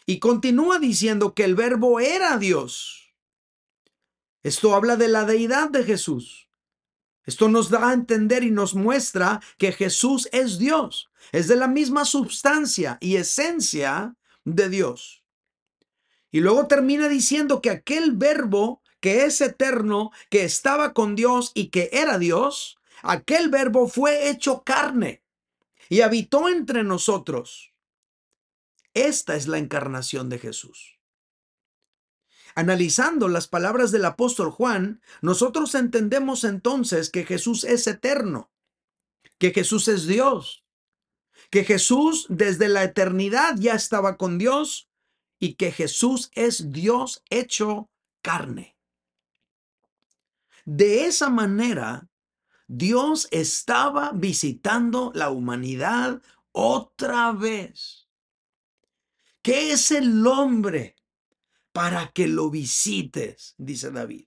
Y 0.07 0.19
continúa 0.19 0.79
diciendo 0.79 1.35
que 1.35 1.45
el 1.45 1.55
verbo 1.55 2.01
era 2.01 2.37
Dios. 2.39 3.15
Esto 4.43 4.75
habla 4.75 4.97
de 4.97 5.09
la 5.09 5.25
deidad 5.25 5.71
de 5.71 5.85
Jesús. 5.85 6.51
Esto 7.25 7.49
nos 7.49 7.71
da 7.71 7.89
a 7.89 7.95
entender 7.95 8.45
y 8.45 8.51
nos 8.51 8.75
muestra 8.75 9.41
que 9.57 9.73
Jesús 9.73 10.29
es 10.33 10.59
Dios. 10.59 11.11
Es 11.33 11.49
de 11.49 11.57
la 11.57 11.69
misma 11.69 12.05
sustancia 12.05 12.99
y 13.01 13.17
esencia 13.17 14.15
de 14.45 14.69
Dios. 14.69 15.25
Y 16.31 16.41
luego 16.41 16.67
termina 16.67 17.09
diciendo 17.09 17.63
que 17.63 17.71
aquel 17.71 18.13
verbo 18.13 18.83
que 19.01 19.25
es 19.25 19.41
eterno, 19.41 20.11
que 20.31 20.45
estaba 20.45 20.93
con 20.93 21.15
Dios 21.15 21.53
y 21.55 21.69
que 21.69 21.91
era 21.93 22.19
Dios, 22.19 22.79
aquel 23.03 23.49
verbo 23.49 23.89
fue 23.89 24.29
hecho 24.29 24.63
carne 24.63 25.24
y 25.89 26.01
habitó 26.01 26.49
entre 26.49 26.85
nosotros. 26.85 27.73
Esta 28.95 29.35
es 29.35 29.49
la 29.49 29.59
encarnación 29.59 30.29
de 30.29 30.39
Jesús. 30.39 30.99
Analizando 32.55 33.29
las 33.29 33.49
palabras 33.49 33.91
del 33.91 34.05
apóstol 34.05 34.51
Juan, 34.51 35.03
nosotros 35.23 35.75
entendemos 35.75 36.45
entonces 36.45 37.11
que 37.11 37.25
Jesús 37.25 37.65
es 37.65 37.87
eterno, 37.89 38.53
que 39.39 39.51
Jesús 39.53 39.89
es 39.89 40.07
Dios, 40.07 40.65
que 41.51 41.65
Jesús 41.65 42.27
desde 42.29 42.69
la 42.69 42.85
eternidad 42.85 43.57
ya 43.59 43.75
estaba 43.75 44.17
con 44.17 44.39
Dios 44.39 44.89
y 45.41 45.55
que 45.55 45.73
Jesús 45.73 46.31
es 46.35 46.71
Dios 46.71 47.25
hecho 47.29 47.91
carne. 48.23 48.77
De 50.65 51.07
esa 51.07 51.29
manera, 51.29 52.09
Dios 52.67 53.29
estaba 53.31 54.13
visitando 54.13 55.13
la 55.15 55.31
humanidad 55.31 56.23
otra 56.53 57.33
vez. 57.33 58.09
¿Qué 59.43 59.73
es 59.73 59.91
el 59.91 60.27
hombre 60.27 60.97
para 61.73 62.11
que 62.13 62.27
lo 62.27 62.51
visites? 62.51 63.55
Dice 63.59 63.91
David. 63.91 64.27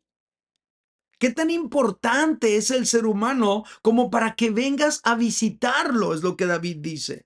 ¿Qué 1.17 1.31
tan 1.31 1.49
importante 1.49 2.57
es 2.57 2.69
el 2.69 2.85
ser 2.85 3.07
humano 3.07 3.63
como 3.81 4.11
para 4.11 4.35
que 4.35 4.51
vengas 4.51 5.01
a 5.03 5.15
visitarlo? 5.15 6.13
Es 6.13 6.21
lo 6.21 6.37
que 6.37 6.45
David 6.45 6.77
dice. 6.81 7.25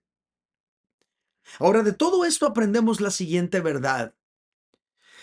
Ahora, 1.60 1.84
de 1.84 1.92
todo 1.92 2.24
esto 2.24 2.46
aprendemos 2.46 3.02
la 3.02 3.12
siguiente 3.12 3.60
verdad. 3.60 4.16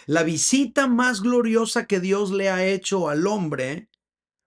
La 0.04 0.22
visita 0.22 0.86
más 0.86 1.22
gloriosa 1.22 1.86
que 1.86 2.00
Dios 2.00 2.30
le 2.30 2.50
ha 2.50 2.66
hecho 2.66 3.08
al 3.08 3.26
hombre 3.26 3.88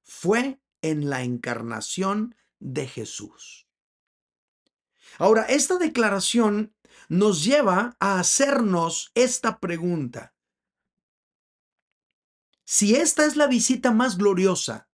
fue 0.04 0.61
en 0.82 1.10
la 1.10 1.24
encarnación 1.24 2.36
de 2.60 2.88
Jesús. 2.88 3.68
Ahora, 5.18 5.44
esta 5.44 5.78
declaración 5.78 6.74
nos 7.10 7.44
lleva 7.44 7.96
a 8.00 8.20
hacernos 8.20 9.12
esta 9.16 9.60
pregunta. 9.60 10.34
Si 12.64 12.96
esta 12.96 13.26
es 13.26 13.36
la 13.36 13.48
visita 13.48 13.92
más 13.92 14.18
gloriosa, 14.18 14.90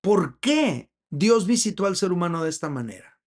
¿por 0.00 0.38
qué 0.38 0.90
Dios 1.10 1.46
visitó 1.46 1.86
al 1.86 1.96
ser 1.96 2.12
humano 2.12 2.44
de 2.44 2.50
esta 2.50 2.68
manera? 2.68 3.18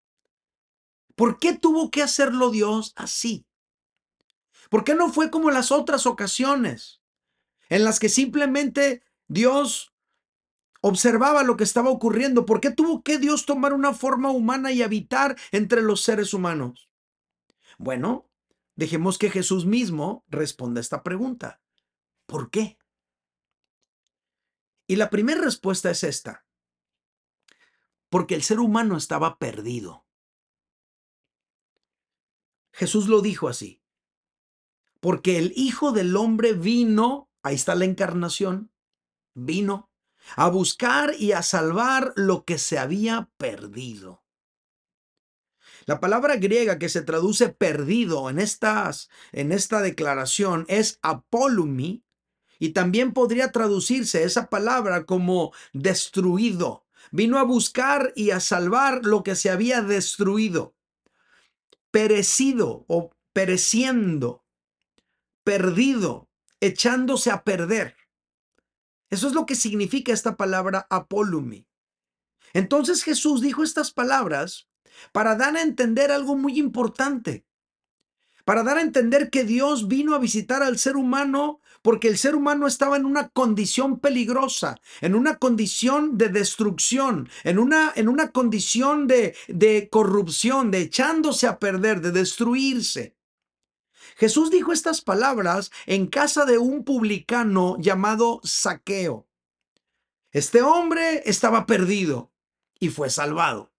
¿Por 1.15 1.39
qué 1.39 1.57
tuvo 1.57 1.89
que 1.89 2.03
hacerlo 2.03 2.51
Dios 2.51 2.93
así? 2.95 3.45
¿Por 4.69 4.83
qué 4.83 4.95
no 4.95 5.11
fue 5.11 5.31
como 5.31 5.51
las 5.51 5.71
otras 5.71 6.05
ocasiones 6.05 7.01
en 7.69 7.83
las 7.83 7.99
que 7.99 8.09
simplemente 8.09 9.03
Dios 9.27 9.93
observaba 10.81 11.43
lo 11.43 11.57
que 11.57 11.63
estaba 11.63 11.89
ocurriendo? 11.89 12.45
¿Por 12.45 12.61
qué 12.61 12.71
tuvo 12.71 13.03
que 13.03 13.17
Dios 13.17 13.45
tomar 13.45 13.73
una 13.73 13.93
forma 13.93 14.31
humana 14.31 14.71
y 14.71 14.81
habitar 14.81 15.35
entre 15.51 15.81
los 15.81 16.01
seres 16.01 16.33
humanos? 16.33 16.89
Bueno, 17.77 18.29
dejemos 18.75 19.17
que 19.17 19.29
Jesús 19.29 19.65
mismo 19.65 20.23
responda 20.27 20.81
esta 20.81 21.03
pregunta. 21.03 21.61
¿Por 22.25 22.49
qué? 22.49 22.77
Y 24.87 24.95
la 24.95 25.09
primera 25.09 25.41
respuesta 25.41 25.91
es 25.91 26.03
esta. 26.03 26.45
Porque 28.09 28.35
el 28.35 28.43
ser 28.43 28.59
humano 28.59 28.95
estaba 28.95 29.37
perdido. 29.37 30.05
Jesús 32.71 33.07
lo 33.07 33.21
dijo 33.21 33.49
así. 33.49 33.81
Porque 34.99 35.37
el 35.37 35.53
Hijo 35.55 35.91
del 35.91 36.15
Hombre 36.15 36.53
vino, 36.53 37.29
ahí 37.43 37.55
está 37.55 37.75
la 37.75 37.85
encarnación, 37.85 38.71
vino 39.33 39.91
a 40.35 40.49
buscar 40.49 41.13
y 41.17 41.31
a 41.31 41.41
salvar 41.41 42.13
lo 42.15 42.45
que 42.45 42.57
se 42.57 42.77
había 42.77 43.29
perdido. 43.37 44.23
La 45.85 46.01
palabra 46.01 46.35
griega 46.35 46.79
que 46.79 46.89
se 46.89 47.01
traduce 47.01 47.47
perdido 47.47 48.29
en, 48.29 48.39
estas, 48.39 49.09
en 49.31 49.53
esta 49.53 49.81
declaración 49.81 50.65
es 50.67 50.99
apolumi 51.01 52.03
y 52.59 52.69
también 52.69 53.13
podría 53.13 53.51
traducirse 53.51 54.23
esa 54.23 54.49
palabra 54.49 55.05
como 55.05 55.53
destruido. 55.73 56.85
Vino 57.11 57.39
a 57.39 57.43
buscar 57.43 58.11
y 58.15 58.31
a 58.31 58.41
salvar 58.41 59.05
lo 59.05 59.23
que 59.23 59.35
se 59.35 59.49
había 59.49 59.81
destruido, 59.81 60.75
perecido 61.89 62.83
o 62.89 63.11
pereciendo, 63.31 64.43
perdido, 65.45 66.29
echándose 66.59 67.31
a 67.31 67.43
perder. 67.43 67.95
Eso 69.09 69.27
es 69.27 69.33
lo 69.33 69.45
que 69.45 69.55
significa 69.55 70.11
esta 70.13 70.35
palabra 70.35 70.87
apolumi. 70.89 71.67
Entonces 72.53 73.03
Jesús 73.03 73.41
dijo 73.41 73.63
estas 73.63 73.91
palabras 73.91 74.67
para 75.11 75.35
dar 75.35 75.55
a 75.57 75.61
entender 75.61 76.11
algo 76.11 76.35
muy 76.35 76.57
importante, 76.57 77.45
para 78.45 78.63
dar 78.63 78.77
a 78.77 78.81
entender 78.81 79.29
que 79.29 79.43
Dios 79.43 79.89
vino 79.89 80.15
a 80.15 80.19
visitar 80.19 80.63
al 80.63 80.79
ser 80.79 80.95
humano 80.95 81.59
porque 81.81 82.07
el 82.07 82.17
ser 82.17 82.35
humano 82.35 82.65
estaba 82.65 82.95
en 82.95 83.05
una 83.05 83.27
condición 83.29 83.99
peligrosa, 83.99 84.79
en 85.01 85.15
una 85.15 85.37
condición 85.37 86.17
de 86.17 86.29
destrucción, 86.29 87.29
en 87.43 87.59
una, 87.59 87.91
en 87.95 88.07
una 88.07 88.31
condición 88.31 89.05
de, 89.07 89.35
de 89.49 89.89
corrupción, 89.89 90.71
de 90.71 90.79
echándose 90.79 91.45
a 91.47 91.59
perder, 91.59 91.99
de 91.99 92.11
destruirse. 92.11 93.16
Jesús 94.15 94.49
dijo 94.51 94.71
estas 94.71 95.01
palabras 95.01 95.71
en 95.85 96.07
casa 96.07 96.45
de 96.45 96.57
un 96.57 96.83
publicano 96.83 97.77
llamado 97.79 98.39
Saqueo. 98.43 99.27
Este 100.31 100.61
hombre 100.61 101.23
estaba 101.25 101.65
perdido 101.65 102.31
y 102.79 102.89
fue 102.89 103.09
salvado. 103.09 103.71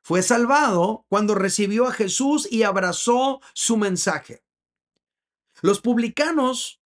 Fue 0.00 0.22
salvado 0.22 1.04
cuando 1.08 1.34
recibió 1.34 1.86
a 1.86 1.92
Jesús 1.92 2.48
y 2.50 2.62
abrazó 2.62 3.40
su 3.52 3.76
mensaje. 3.76 4.42
Los 5.60 5.80
publicanos, 5.80 6.80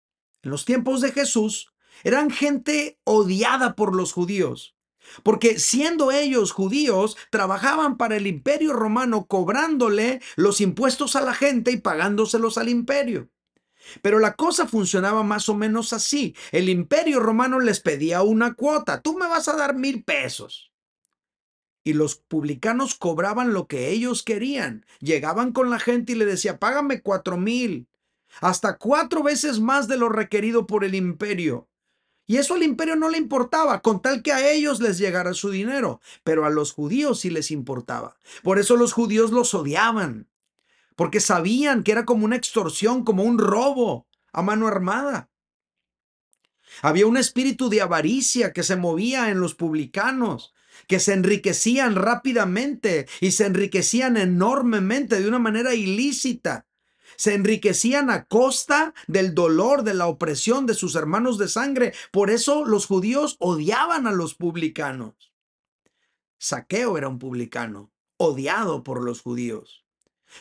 en 0.42 0.52
los 0.52 0.66
tiempos 0.66 1.02
de 1.02 1.12
Jesús, 1.12 1.74
eran 2.04 2.32
gente 2.32 3.00
odiada 3.04 3.76
por 3.76 3.96
los 3.96 4.14
judíos, 4.14 4.76
porque 5.24 5.60
siendo 5.60 6.12
ellos 6.12 6.52
judíos, 6.52 7.18
trabajaban 7.30 7.98
para 7.98 8.18
el 8.18 8.28
imperio 8.28 8.74
romano 8.74 9.26
cobrándole 9.26 10.22
los 10.36 10.62
impuestos 10.62 11.16
a 11.16 11.22
la 11.22 11.34
gente 11.34 11.72
y 11.72 11.78
pagándoselos 11.78 12.58
al 12.58 12.70
imperio. 12.70 13.30
Pero 14.02 14.20
la 14.20 14.36
cosa 14.36 14.68
funcionaba 14.68 15.24
más 15.24 15.50
o 15.50 15.56
menos 15.56 15.94
así. 15.94 16.36
El 16.52 16.70
imperio 16.70 17.20
romano 17.20 17.60
les 17.60 17.80
pedía 17.80 18.22
una 18.22 18.54
cuota. 18.54 19.02
Tú 19.02 19.18
me 19.18 19.28
vas 19.28 19.48
a 19.48 19.56
dar 19.56 19.76
mil 19.76 20.04
pesos 20.04 20.70
y 21.84 21.94
los 21.94 22.16
publicanos 22.16 22.96
cobraban 22.96 23.54
lo 23.54 23.68
que 23.68 23.90
ellos 23.90 24.24
querían. 24.24 24.86
Llegaban 25.00 25.52
con 25.52 25.70
la 25.70 25.80
gente 25.80 26.12
y 26.12 26.16
le 26.16 26.26
decía, 26.26 26.60
págame 26.60 27.02
cuatro 27.02 27.38
mil, 27.38 27.88
hasta 28.42 28.78
cuatro 28.78 29.24
veces 29.24 29.60
más 29.60 29.88
de 29.88 29.98
lo 29.98 30.10
requerido 30.10 30.68
por 30.68 30.84
el 30.84 30.96
imperio. 30.96 31.69
Y 32.30 32.38
eso 32.38 32.54
al 32.54 32.62
imperio 32.62 32.96
no 32.96 33.10
le 33.10 33.18
importaba, 33.18 33.82
con 33.82 34.04
tal 34.04 34.22
que 34.22 34.32
a 34.32 34.52
ellos 34.52 34.82
les 34.82 35.00
llegara 35.00 35.34
su 35.34 35.50
dinero, 35.50 36.00
pero 36.24 36.46
a 36.46 36.52
los 36.52 36.74
judíos 36.74 37.22
sí 37.22 37.32
les 37.32 37.50
importaba. 37.50 38.18
Por 38.44 38.60
eso 38.60 38.76
los 38.76 38.94
judíos 38.94 39.32
los 39.32 39.56
odiaban, 39.56 40.30
porque 40.96 41.22
sabían 41.22 41.82
que 41.82 41.92
era 41.92 42.06
como 42.06 42.26
una 42.26 42.36
extorsión, 42.36 43.04
como 43.04 43.24
un 43.24 43.40
robo 43.40 44.06
a 44.32 44.44
mano 44.44 44.68
armada. 44.68 45.32
Había 46.84 47.08
un 47.08 47.18
espíritu 47.18 47.68
de 47.68 47.82
avaricia 47.82 48.54
que 48.54 48.62
se 48.62 48.76
movía 48.76 49.32
en 49.32 49.40
los 49.40 49.56
publicanos 49.56 50.54
que 50.88 51.00
se 51.00 51.14
enriquecían 51.14 51.96
rápidamente 51.96 53.08
y 53.22 53.32
se 53.32 53.48
enriquecían 53.48 54.18
enormemente 54.18 55.20
de 55.20 55.28
una 55.28 55.40
manera 55.40 55.74
ilícita. 55.74 56.68
Se 57.20 57.34
enriquecían 57.34 58.10
a 58.10 58.24
costa 58.24 58.94
del 59.08 59.36
dolor, 59.36 59.84
de 59.84 59.94
la 59.94 60.08
opresión 60.08 60.66
de 60.66 60.74
sus 60.74 60.96
hermanos 60.96 61.38
de 61.38 61.50
sangre. 61.50 61.94
Por 62.14 62.30
eso 62.30 62.64
los 62.64 62.86
judíos 62.86 63.36
odiaban 63.40 64.08
a 64.08 64.14
los 64.14 64.36
publicanos. 64.36 65.34
Saqueo 66.38 66.98
era 66.98 67.10
un 67.10 67.20
publicano, 67.20 67.92
odiado 68.16 68.84
por 68.84 69.04
los 69.04 69.20
judíos. 69.20 69.86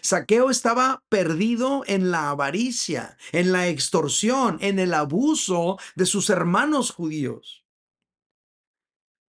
Saqueo 0.03 0.51
estaba 0.51 1.03
perdido 1.09 1.83
en 1.89 2.13
la 2.13 2.31
avaricia, 2.31 3.19
en 3.33 3.51
la 3.51 3.67
extorsión, 3.67 4.59
en 4.61 4.79
el 4.79 4.95
abuso 4.95 5.79
de 5.97 6.07
sus 6.07 6.31
hermanos 6.31 6.93
judíos. 6.93 7.65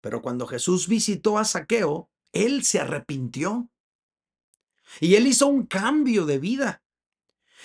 Pero 0.01 0.23
cuando 0.23 0.47
Jesús 0.47 0.89
visitó 0.89 1.37
a 1.37 1.45
Saqueo, 1.45 2.09
él 2.33 2.65
se 2.65 2.81
arrepintió. 2.81 3.69
Y 4.99 5.17
él 5.17 5.27
hizo 5.27 5.47
un 5.47 5.67
cambio 5.67 6.25
de 6.25 6.39
vida. 6.39 6.84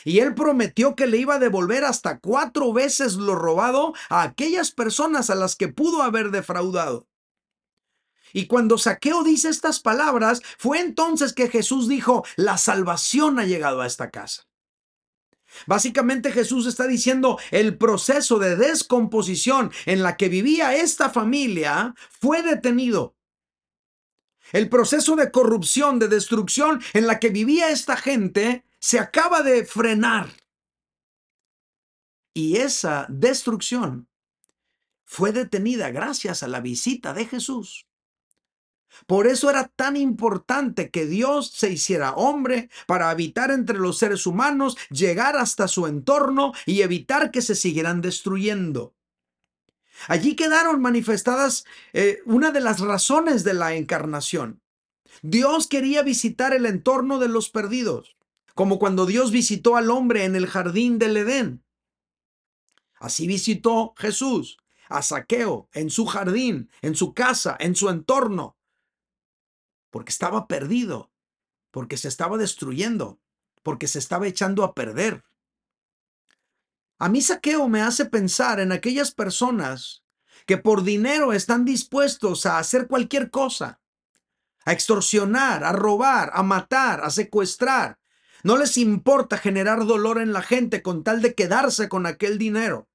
Y 0.03 0.19
él 0.19 0.33
prometió 0.33 0.95
que 0.95 1.07
le 1.07 1.17
iba 1.17 1.35
a 1.35 1.39
devolver 1.39 1.83
hasta 1.85 2.19
cuatro 2.19 2.73
veces 2.73 3.15
lo 3.15 3.35
robado 3.35 3.93
a 4.09 4.23
aquellas 4.23 4.71
personas 4.71 5.29
a 5.29 5.35
las 5.35 5.55
que 5.55 5.67
pudo 5.67 6.01
haber 6.01 6.31
defraudado. 6.31 7.07
Y 8.33 8.47
cuando 8.47 8.77
Saqueo 8.77 9.23
dice 9.23 9.49
estas 9.49 9.79
palabras, 9.79 10.41
fue 10.57 10.79
entonces 10.79 11.33
que 11.33 11.49
Jesús 11.49 11.87
dijo, 11.87 12.23
la 12.35 12.57
salvación 12.57 13.39
ha 13.39 13.45
llegado 13.45 13.81
a 13.81 13.87
esta 13.87 14.09
casa. 14.11 14.43
Básicamente 15.65 16.31
Jesús 16.31 16.67
está 16.67 16.85
diciendo, 16.85 17.39
el 17.49 17.77
proceso 17.77 18.37
de 18.37 18.55
descomposición 18.55 19.71
en 19.85 20.03
la 20.03 20.15
que 20.15 20.29
vivía 20.29 20.75
esta 20.75 21.09
familia 21.09 21.95
fue 22.09 22.43
detenido. 22.43 23.15
El 24.51 24.69
proceso 24.69 25.15
de 25.15 25.31
corrupción, 25.31 25.99
de 25.99 26.07
destrucción 26.07 26.81
en 26.93 27.07
la 27.07 27.19
que 27.19 27.29
vivía 27.29 27.69
esta 27.69 27.97
gente 27.97 28.63
se 28.79 28.99
acaba 28.99 29.43
de 29.43 29.65
frenar. 29.65 30.29
Y 32.33 32.57
esa 32.57 33.05
destrucción 33.09 34.07
fue 35.05 35.31
detenida 35.31 35.89
gracias 35.91 36.43
a 36.43 36.47
la 36.47 36.61
visita 36.61 37.13
de 37.13 37.25
Jesús. 37.25 37.87
Por 39.07 39.27
eso 39.27 39.49
era 39.49 39.67
tan 39.67 39.97
importante 39.97 40.89
que 40.89 41.05
Dios 41.05 41.51
se 41.51 41.71
hiciera 41.71 42.13
hombre 42.13 42.69
para 42.87 43.09
habitar 43.09 43.51
entre 43.51 43.77
los 43.77 43.97
seres 43.97 44.25
humanos, 44.25 44.77
llegar 44.89 45.37
hasta 45.37 45.67
su 45.67 45.87
entorno 45.87 46.53
y 46.65 46.81
evitar 46.81 47.31
que 47.31 47.41
se 47.41 47.55
siguieran 47.55 48.01
destruyendo. 48.01 48.95
Allí 50.07 50.35
quedaron 50.35 50.81
manifestadas 50.81 51.65
eh, 51.93 52.19
una 52.25 52.51
de 52.51 52.61
las 52.61 52.79
razones 52.79 53.43
de 53.43 53.53
la 53.53 53.75
encarnación. 53.75 54.61
Dios 55.21 55.67
quería 55.67 56.03
visitar 56.03 56.53
el 56.53 56.65
entorno 56.65 57.19
de 57.19 57.27
los 57.27 57.49
perdidos, 57.49 58.15
como 58.59 58.77
cuando 58.77 59.05
Dios 59.05 59.31
visitó 59.31 59.77
al 59.77 59.89
hombre 59.89 60.25
en 60.25 60.35
el 60.35 60.45
jardín 60.45 60.99
del 60.99 61.15
Edén. 61.15 61.63
Así 62.99 63.25
visitó 63.25 63.93
Jesús 63.95 64.57
a 64.89 65.01
Saqueo 65.01 65.69
en 65.71 65.89
su 65.89 66.05
jardín, 66.05 66.69
en 66.81 66.93
su 66.93 67.13
casa, 67.13 67.55
en 67.57 67.73
su 67.73 67.87
entorno 67.87 68.57
porque 69.89 70.11
estaba 70.11 70.45
perdido, 70.45 71.09
porque 71.71 71.95
se 71.95 72.09
estaba 72.09 72.37
destruyendo, 72.37 73.21
porque 73.63 73.87
se 73.87 73.97
estaba 73.97 74.27
echando 74.27 74.65
a 74.65 74.73
perder. 74.73 75.23
A 76.97 77.07
mí 77.07 77.21
saqueo 77.21 77.69
me 77.69 77.81
hace 77.81 78.03
pensar 78.05 78.59
en 78.59 78.73
aquellas 78.73 79.11
personas 79.11 80.03
que 80.45 80.57
por 80.57 80.83
dinero 80.83 81.31
están 81.31 81.63
dispuestos 81.63 82.45
a 82.45 82.57
hacer 82.57 82.87
cualquier 82.87 83.29
cosa, 83.29 83.79
a 84.65 84.73
extorsionar, 84.73 85.63
a 85.63 85.71
robar, 85.71 86.31
a 86.33 86.43
matar, 86.43 87.01
a 87.03 87.09
secuestrar. 87.09 87.97
No 88.43 88.57
les 88.57 88.77
importa 88.77 89.37
generar 89.37 89.85
dolor 89.85 90.21
en 90.21 90.33
la 90.33 90.41
gente 90.41 90.81
con 90.81 91.03
tal 91.03 91.21
de 91.21 91.33
quedarse 91.33 91.89
con 91.89 92.05
aquel 92.05 92.37
dinero. 92.37 92.87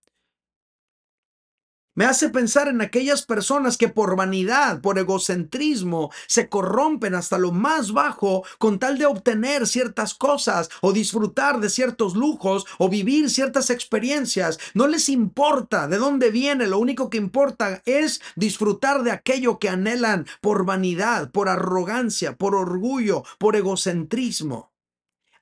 Me 1.97 2.07
hace 2.07 2.29
pensar 2.29 2.67
en 2.67 2.81
aquellas 2.81 3.25
personas 3.25 3.77
que 3.77 3.89
por 3.89 4.17
vanidad, 4.17 4.81
por 4.81 4.99
egocentrismo, 4.99 6.11
se 6.27 6.49
corrompen 6.49 7.15
hasta 7.15 7.39
lo 7.39 7.53
más 7.53 7.93
bajo 7.93 8.43
con 8.59 8.81
tal 8.81 8.99
de 8.99 9.07
obtener 9.07 9.69
ciertas 9.69 10.15
cosas 10.15 10.71
o 10.81 10.93
disfrutar 10.93 11.61
de 11.61 11.71
ciertos 11.71 12.17
lujos 12.17 12.67
o 12.79 12.89
vivir 12.89 13.31
ciertas 13.31 13.71
experiencias. 13.71 14.59
No 14.75 14.89
les 14.89 15.09
importa 15.09 15.87
de 15.87 15.99
dónde 15.99 16.33
viene, 16.33 16.67
lo 16.67 16.81
único 16.81 17.11
que 17.11 17.19
importa 17.19 17.81
es 17.85 18.21
disfrutar 18.35 19.05
de 19.05 19.13
aquello 19.13 19.61
que 19.61 19.69
anhelan 19.69 20.27
por 20.41 20.65
vanidad, 20.65 21.31
por 21.31 21.49
arrogancia, 21.49 22.37
por 22.37 22.57
orgullo, 22.57 23.23
por 23.39 23.55
egocentrismo. 23.55 24.74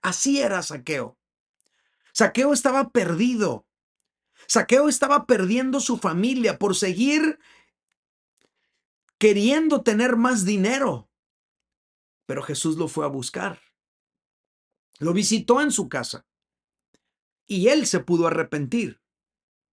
Así 0.03 0.41
era 0.41 0.63
Saqueo. 0.63 1.17
Saqueo 2.13 2.53
estaba 2.53 2.91
perdido. 2.91 3.67
Saqueo 4.49 4.89
estaba 4.89 5.27
perdiendo 5.27 5.81
su 5.81 5.97
familia 5.97 6.59
por 6.59 6.75
seguir 6.75 7.39
queriendo 9.19 9.83
tener 9.83 10.17
más 10.17 10.45
dinero. 10.45 11.09
Pero 12.27 12.43
Jesús 12.43 12.77
lo 12.77 12.89
fue 12.89 13.05
a 13.05 13.09
buscar. 13.09 13.61
Lo 14.99 15.13
visitó 15.13 15.61
en 15.61 15.71
su 15.71 15.89
casa. 15.89 16.27
Y 17.47 17.69
él 17.69 17.87
se 17.87 18.01
pudo 18.01 18.27
arrepentir. 18.27 19.01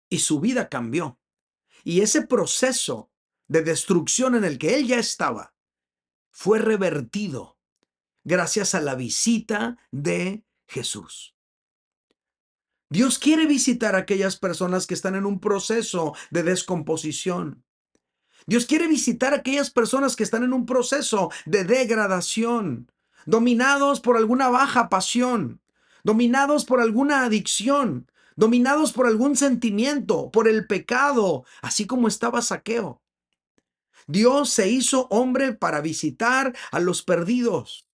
Y 0.09 0.19
su 0.19 0.41
vida 0.41 0.69
cambió. 0.69 1.21
Y 1.85 2.01
ese 2.01 2.27
proceso 2.27 3.12
de 3.47 3.62
destrucción 3.62 4.35
en 4.35 4.45
el 4.45 4.59
que 4.59 4.75
él 4.75 4.89
ya 4.89 4.99
estaba 4.99 5.55
fue 6.31 6.59
revertido 6.59 7.56
gracias 8.27 8.75
a 8.75 8.81
la 8.81 8.97
visita 8.97 9.79
de 9.93 10.45
Jesús. 10.67 11.37
Dios 12.91 13.19
quiere 13.19 13.47
visitar 13.47 13.95
a 13.95 13.99
aquellas 13.99 14.37
personas 14.37 14.87
que 14.87 14.95
están 14.95 15.15
en 15.15 15.27
un 15.27 15.41
proceso 15.41 16.15
de 16.31 16.43
descomposición. 16.43 17.65
Dios 18.47 18.67
quiere 18.67 18.89
visitar 18.89 19.33
a 19.33 19.39
aquellas 19.39 19.71
personas 19.71 20.17
que 20.17 20.25
están 20.25 20.43
en 20.43 20.53
un 20.53 20.67
proceso 20.67 21.31
de 21.47 21.65
degradación, 21.65 22.91
dominados 23.27 24.01
por 24.01 24.17
alguna 24.17 24.49
baja 24.49 24.89
pasión, 24.89 25.61
dominados 26.03 26.65
por 26.65 26.81
alguna 26.81 27.25
adicción, 27.25 28.11
dominados 28.35 28.93
por 28.93 29.07
algún 29.07 29.37
sentimiento, 29.37 30.31
por 30.33 30.49
el 30.49 30.67
pecado, 30.67 31.45
así 31.62 31.87
como 31.87 32.09
estaba 32.09 32.43
Saqueo. 32.43 33.03
Dios 34.09 34.51
se 34.51 34.69
hizo 34.69 35.07
hombre 35.11 35.53
para 35.53 35.81
visitar 35.81 36.57
a 36.73 36.81
los 36.81 37.03
perdidos. 37.03 37.86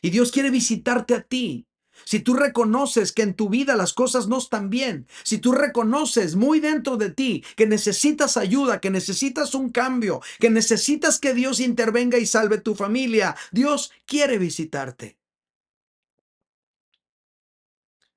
Y 0.00 0.10
Dios 0.10 0.32
quiere 0.32 0.50
visitarte 0.50 1.14
a 1.14 1.22
ti 1.22 1.66
si 2.04 2.20
tú 2.20 2.34
reconoces 2.34 3.12
que 3.12 3.22
en 3.22 3.34
tu 3.34 3.48
vida 3.48 3.76
las 3.76 3.92
cosas 3.92 4.26
no 4.26 4.38
están 4.38 4.70
bien, 4.70 5.06
si 5.22 5.38
tú 5.38 5.52
reconoces 5.52 6.36
muy 6.36 6.60
dentro 6.60 6.96
de 6.96 7.10
ti 7.10 7.44
que 7.56 7.66
necesitas 7.66 8.36
ayuda, 8.36 8.80
que 8.80 8.90
necesitas 8.90 9.54
un 9.54 9.70
cambio, 9.70 10.20
que 10.38 10.50
necesitas 10.50 11.18
que 11.18 11.34
Dios 11.34 11.60
intervenga 11.60 12.18
y 12.18 12.26
salve 12.26 12.58
tu 12.58 12.74
familia, 12.74 13.36
Dios 13.52 13.92
quiere 14.06 14.38
visitarte. 14.38 15.18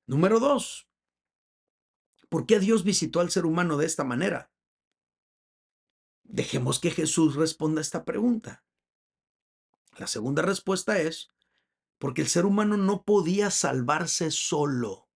Número 0.06 0.40
dos, 0.40 0.88
¿por 2.30 2.46
qué 2.46 2.60
Dios 2.60 2.84
visitó 2.84 3.20
al 3.20 3.32
ser 3.32 3.46
humano 3.46 3.78
de 3.78 3.86
esta 3.86 4.04
manera? 4.04 4.52
Dejemos 6.24 6.80
que 6.80 6.92
Jesús 6.92 7.36
responda 7.36 7.82
esta 7.82 8.06
pregunta. 8.06 8.64
La 9.98 10.08
segunda 10.08 10.42
respuesta 10.42 11.00
es 11.00 11.33
porque 12.04 12.22
el 12.22 12.28
ser 12.28 12.46
humano 12.46 12.76
no 12.76 13.06
podía 13.06 13.50
salvarse 13.50 14.30
solo. 14.30 15.08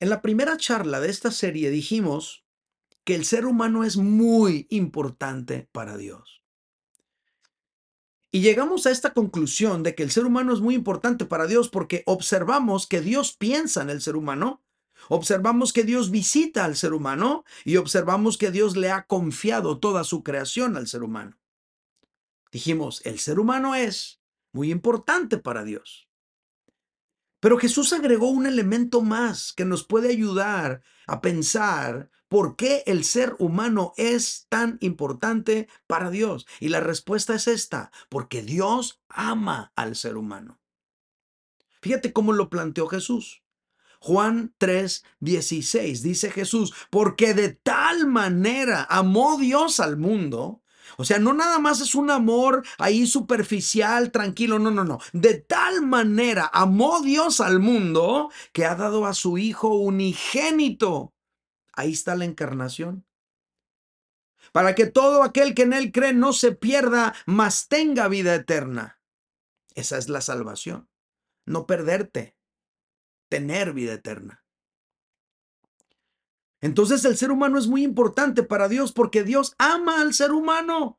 En 0.00 0.08
la 0.08 0.22
primera 0.22 0.56
charla 0.56 0.98
de 0.98 1.10
esta 1.10 1.30
serie 1.30 1.68
dijimos 1.68 2.46
que 3.04 3.14
el 3.14 3.26
ser 3.26 3.44
humano 3.44 3.84
es 3.84 3.98
muy 3.98 4.66
importante 4.70 5.68
para 5.72 5.98
Dios. 5.98 6.42
Y 8.30 8.40
llegamos 8.40 8.86
a 8.86 8.92
esta 8.92 9.12
conclusión 9.12 9.82
de 9.82 9.94
que 9.94 10.04
el 10.04 10.10
ser 10.10 10.24
humano 10.24 10.54
es 10.54 10.62
muy 10.62 10.74
importante 10.74 11.26
para 11.26 11.46
Dios 11.46 11.68
porque 11.68 12.02
observamos 12.06 12.86
que 12.86 13.02
Dios 13.02 13.36
piensa 13.36 13.82
en 13.82 13.90
el 13.90 14.00
ser 14.00 14.16
humano, 14.16 14.64
observamos 15.10 15.74
que 15.74 15.84
Dios 15.84 16.10
visita 16.10 16.64
al 16.64 16.76
ser 16.76 16.94
humano 16.94 17.44
y 17.62 17.76
observamos 17.76 18.38
que 18.38 18.50
Dios 18.50 18.74
le 18.74 18.90
ha 18.90 19.06
confiado 19.06 19.80
toda 19.80 20.02
su 20.04 20.22
creación 20.22 20.78
al 20.78 20.86
ser 20.86 21.02
humano. 21.02 21.36
Dijimos, 22.56 23.02
el 23.04 23.18
ser 23.18 23.38
humano 23.38 23.74
es 23.74 24.22
muy 24.50 24.70
importante 24.70 25.36
para 25.36 25.62
Dios. 25.62 26.08
Pero 27.38 27.58
Jesús 27.58 27.92
agregó 27.92 28.30
un 28.30 28.46
elemento 28.46 29.02
más 29.02 29.52
que 29.52 29.66
nos 29.66 29.84
puede 29.84 30.08
ayudar 30.08 30.80
a 31.06 31.20
pensar 31.20 32.10
por 32.30 32.56
qué 32.56 32.82
el 32.86 33.04
ser 33.04 33.36
humano 33.40 33.92
es 33.98 34.46
tan 34.48 34.78
importante 34.80 35.68
para 35.86 36.08
Dios. 36.08 36.46
Y 36.58 36.70
la 36.70 36.80
respuesta 36.80 37.34
es 37.34 37.46
esta, 37.46 37.90
porque 38.08 38.40
Dios 38.40 39.02
ama 39.10 39.74
al 39.76 39.94
ser 39.94 40.16
humano. 40.16 40.58
Fíjate 41.82 42.14
cómo 42.14 42.32
lo 42.32 42.48
planteó 42.48 42.86
Jesús. 42.86 43.42
Juan 44.00 44.54
3, 44.56 45.04
16 45.20 46.02
dice 46.02 46.30
Jesús, 46.30 46.72
porque 46.88 47.34
de 47.34 47.50
tal 47.50 48.06
manera 48.06 48.86
amó 48.88 49.36
Dios 49.36 49.78
al 49.78 49.98
mundo. 49.98 50.62
O 50.96 51.04
sea, 51.04 51.18
no 51.18 51.34
nada 51.34 51.58
más 51.58 51.80
es 51.80 51.94
un 51.94 52.10
amor 52.10 52.64
ahí 52.78 53.06
superficial, 53.06 54.10
tranquilo, 54.10 54.58
no, 54.58 54.70
no, 54.70 54.84
no. 54.84 54.98
De 55.12 55.34
tal 55.34 55.82
manera 55.86 56.50
amó 56.52 57.00
Dios 57.02 57.40
al 57.40 57.60
mundo 57.60 58.30
que 58.52 58.64
ha 58.64 58.74
dado 58.74 59.06
a 59.06 59.14
su 59.14 59.38
Hijo 59.38 59.74
unigénito. 59.74 61.14
Ahí 61.72 61.92
está 61.92 62.16
la 62.16 62.24
encarnación. 62.24 63.06
Para 64.52 64.74
que 64.74 64.86
todo 64.86 65.22
aquel 65.22 65.54
que 65.54 65.62
en 65.62 65.72
Él 65.72 65.92
cree 65.92 66.14
no 66.14 66.32
se 66.32 66.52
pierda, 66.52 67.14
mas 67.26 67.68
tenga 67.68 68.08
vida 68.08 68.34
eterna. 68.34 69.00
Esa 69.74 69.98
es 69.98 70.08
la 70.08 70.22
salvación. 70.22 70.88
No 71.44 71.66
perderte, 71.66 72.36
tener 73.28 73.72
vida 73.74 73.92
eterna. 73.92 74.45
Entonces 76.60 77.04
el 77.04 77.16
ser 77.16 77.30
humano 77.30 77.58
es 77.58 77.66
muy 77.66 77.84
importante 77.84 78.42
para 78.42 78.68
Dios 78.68 78.92
porque 78.92 79.22
Dios 79.22 79.54
ama 79.58 80.00
al 80.00 80.14
ser 80.14 80.32
humano. 80.32 80.98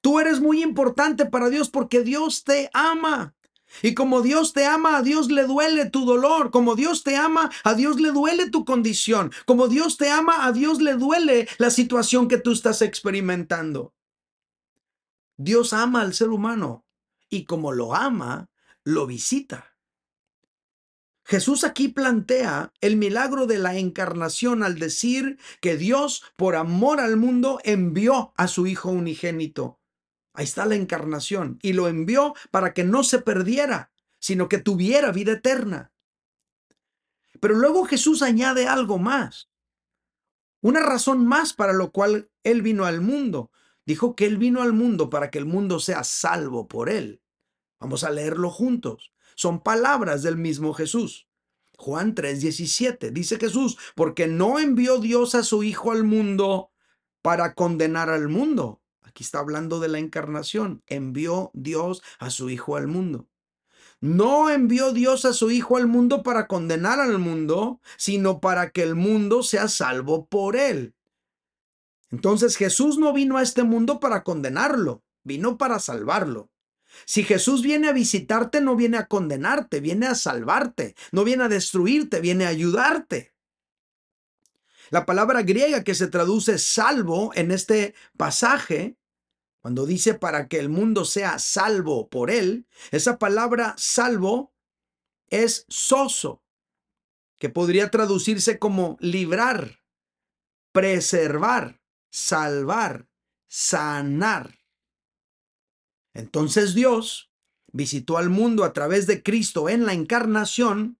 Tú 0.00 0.20
eres 0.20 0.40
muy 0.40 0.62
importante 0.62 1.26
para 1.26 1.48
Dios 1.48 1.70
porque 1.70 2.02
Dios 2.02 2.44
te 2.44 2.70
ama. 2.72 3.34
Y 3.82 3.94
como 3.94 4.22
Dios 4.22 4.52
te 4.52 4.64
ama, 4.64 4.98
a 4.98 5.02
Dios 5.02 5.30
le 5.30 5.44
duele 5.44 5.90
tu 5.90 6.04
dolor. 6.04 6.50
Como 6.50 6.76
Dios 6.76 7.02
te 7.02 7.16
ama, 7.16 7.50
a 7.64 7.74
Dios 7.74 8.00
le 8.00 8.12
duele 8.12 8.50
tu 8.50 8.64
condición. 8.64 9.32
Como 9.44 9.68
Dios 9.68 9.96
te 9.96 10.10
ama, 10.10 10.46
a 10.46 10.52
Dios 10.52 10.80
le 10.80 10.94
duele 10.94 11.48
la 11.58 11.70
situación 11.70 12.28
que 12.28 12.38
tú 12.38 12.52
estás 12.52 12.82
experimentando. 12.82 13.94
Dios 15.36 15.72
ama 15.72 16.02
al 16.02 16.14
ser 16.14 16.30
humano 16.30 16.86
y 17.28 17.44
como 17.44 17.72
lo 17.72 17.94
ama, 17.94 18.48
lo 18.84 19.06
visita. 19.06 19.75
Jesús 21.28 21.64
aquí 21.64 21.88
plantea 21.88 22.72
el 22.80 22.96
milagro 22.96 23.48
de 23.48 23.58
la 23.58 23.76
encarnación 23.76 24.62
al 24.62 24.78
decir 24.78 25.40
que 25.60 25.76
Dios, 25.76 26.22
por 26.36 26.54
amor 26.54 27.00
al 27.00 27.16
mundo, 27.16 27.58
envió 27.64 28.32
a 28.36 28.46
su 28.46 28.68
Hijo 28.68 28.90
unigénito. 28.90 29.80
Ahí 30.34 30.44
está 30.44 30.66
la 30.66 30.76
encarnación 30.76 31.58
y 31.62 31.72
lo 31.72 31.88
envió 31.88 32.34
para 32.52 32.72
que 32.74 32.84
no 32.84 33.02
se 33.02 33.18
perdiera, 33.18 33.90
sino 34.20 34.48
que 34.48 34.58
tuviera 34.58 35.10
vida 35.10 35.32
eterna. 35.32 35.92
Pero 37.40 37.56
luego 37.56 37.86
Jesús 37.86 38.22
añade 38.22 38.68
algo 38.68 38.98
más. 38.98 39.50
Una 40.60 40.78
razón 40.78 41.26
más 41.26 41.52
para 41.52 41.72
lo 41.72 41.90
cual 41.90 42.30
Él 42.44 42.62
vino 42.62 42.84
al 42.84 43.00
mundo. 43.00 43.50
Dijo 43.84 44.14
que 44.14 44.26
Él 44.26 44.38
vino 44.38 44.62
al 44.62 44.72
mundo 44.72 45.10
para 45.10 45.32
que 45.32 45.38
el 45.38 45.46
mundo 45.46 45.80
sea 45.80 46.04
salvo 46.04 46.68
por 46.68 46.88
Él. 46.88 47.20
Vamos 47.80 48.04
a 48.04 48.10
leerlo 48.10 48.48
juntos. 48.48 49.12
Son 49.36 49.60
palabras 49.62 50.22
del 50.22 50.36
mismo 50.36 50.74
Jesús. 50.74 51.28
Juan 51.76 52.14
3:17 52.14 53.10
dice 53.12 53.38
Jesús, 53.38 53.78
porque 53.94 54.26
no 54.26 54.58
envió 54.58 54.98
Dios 54.98 55.34
a 55.34 55.44
su 55.44 55.62
Hijo 55.62 55.92
al 55.92 56.04
mundo 56.04 56.70
para 57.22 57.54
condenar 57.54 58.08
al 58.08 58.28
mundo. 58.28 58.80
Aquí 59.02 59.22
está 59.22 59.38
hablando 59.38 59.78
de 59.78 59.88
la 59.88 59.98
encarnación. 59.98 60.82
Envió 60.86 61.50
Dios 61.52 62.02
a 62.18 62.30
su 62.30 62.50
Hijo 62.50 62.76
al 62.76 62.88
mundo. 62.88 63.28
No 64.00 64.50
envió 64.50 64.92
Dios 64.92 65.24
a 65.26 65.32
su 65.32 65.50
Hijo 65.50 65.76
al 65.76 65.86
mundo 65.86 66.22
para 66.22 66.46
condenar 66.46 66.98
al 66.98 67.18
mundo, 67.18 67.80
sino 67.98 68.40
para 68.40 68.70
que 68.70 68.82
el 68.82 68.94
mundo 68.94 69.42
sea 69.42 69.68
salvo 69.68 70.26
por 70.26 70.56
él. 70.56 70.94
Entonces 72.10 72.56
Jesús 72.56 72.98
no 72.98 73.12
vino 73.12 73.36
a 73.36 73.42
este 73.42 73.64
mundo 73.64 74.00
para 74.00 74.22
condenarlo, 74.22 75.02
vino 75.24 75.58
para 75.58 75.78
salvarlo. 75.78 76.50
Si 77.04 77.24
Jesús 77.24 77.62
viene 77.62 77.88
a 77.88 77.92
visitarte, 77.92 78.60
no 78.60 78.76
viene 78.76 78.96
a 78.96 79.06
condenarte, 79.06 79.80
viene 79.80 80.06
a 80.06 80.14
salvarte, 80.14 80.94
no 81.12 81.24
viene 81.24 81.44
a 81.44 81.48
destruirte, 81.48 82.20
viene 82.20 82.46
a 82.46 82.48
ayudarte. 82.48 83.34
La 84.90 85.04
palabra 85.04 85.42
griega 85.42 85.82
que 85.82 85.94
se 85.94 86.06
traduce 86.06 86.58
salvo 86.58 87.32
en 87.34 87.50
este 87.50 87.94
pasaje, 88.16 88.96
cuando 89.60 89.84
dice 89.84 90.14
para 90.14 90.46
que 90.46 90.58
el 90.58 90.68
mundo 90.68 91.04
sea 91.04 91.38
salvo 91.38 92.08
por 92.08 92.30
él, 92.30 92.66
esa 92.92 93.18
palabra 93.18 93.74
salvo 93.76 94.54
es 95.28 95.66
soso, 95.68 96.44
que 97.38 97.48
podría 97.48 97.90
traducirse 97.90 98.58
como 98.60 98.96
librar, 99.00 99.80
preservar, 100.72 101.80
salvar, 102.10 103.08
sanar. 103.48 104.65
Entonces 106.16 106.74
Dios 106.74 107.30
visitó 107.72 108.16
al 108.16 108.30
mundo 108.30 108.64
a 108.64 108.72
través 108.72 109.06
de 109.06 109.22
Cristo 109.22 109.68
en 109.68 109.84
la 109.84 109.92
encarnación 109.92 110.98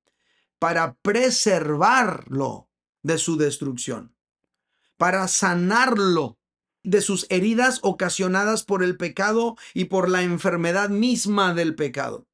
para 0.59 0.94
preservarlo 0.96 2.68
de 3.02 3.16
su 3.16 3.38
destrucción, 3.38 4.14
para 4.98 5.26
sanarlo 5.26 6.38
de 6.83 7.00
sus 7.00 7.26
heridas 7.31 7.81
ocasionadas 7.83 8.62
por 8.62 8.85
el 8.85 8.98
pecado 8.98 9.57
y 9.72 9.87
por 9.87 10.11
la 10.11 10.22
enfermedad 10.22 10.90
misma 10.90 11.55
del 11.55 11.74
pecado. 11.74 12.26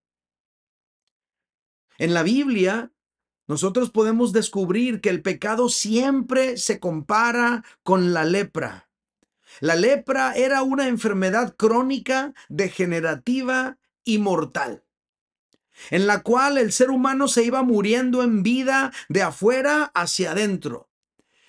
En 1.99 2.15
la 2.15 2.25
Biblia, 2.25 2.93
nosotros 3.47 3.93
podemos 3.93 4.33
descubrir 4.33 5.01
que 5.01 5.11
el 5.11 5.23
pecado 5.23 5.69
siempre 5.69 6.57
se 6.57 6.81
compara 6.81 7.65
con 7.85 8.13
la 8.13 8.25
lepra. 8.25 8.91
La 9.61 9.75
lepra 9.75 10.35
era 10.35 10.63
una 10.63 10.89
enfermedad 10.89 11.55
crónica, 11.57 12.35
degenerativa 12.49 13.79
y 14.05 14.19
mortal, 14.19 14.85
en 15.91 16.07
la 16.07 16.23
cual 16.23 16.59
el 16.59 16.73
ser 16.73 16.91
humano 16.91 17.29
se 17.29 17.45
iba 17.45 17.63
muriendo 17.63 18.23
en 18.23 18.43
vida 18.43 18.93
de 19.09 19.23
afuera 19.23 19.91
hacia 19.95 20.33
adentro. 20.33 20.89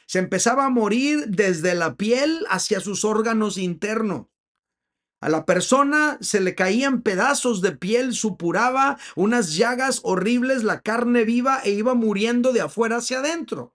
Se 0.06 0.20
empezaba 0.20 0.66
a 0.66 0.70
morir 0.70 1.26
desde 1.28 1.76
la 1.76 1.96
piel 1.96 2.46
hacia 2.50 2.80
sus 2.80 3.04
órganos 3.06 3.58
internos. 3.58 4.28
A 5.22 5.30
la 5.30 5.46
persona 5.46 6.18
se 6.20 6.42
le 6.42 6.54
caían 6.54 7.02
pedazos 7.02 7.62
de 7.62 7.72
piel, 7.72 8.14
supuraba 8.14 8.98
unas 9.16 9.56
llagas 9.56 10.02
horribles, 10.04 10.64
la 10.64 10.82
carne 10.82 11.24
viva 11.24 11.62
e 11.64 11.72
iba 11.72 11.94
muriendo 11.94 12.52
de 12.52 12.60
afuera 12.60 12.98
hacia 12.98 13.20
adentro. 13.20 13.73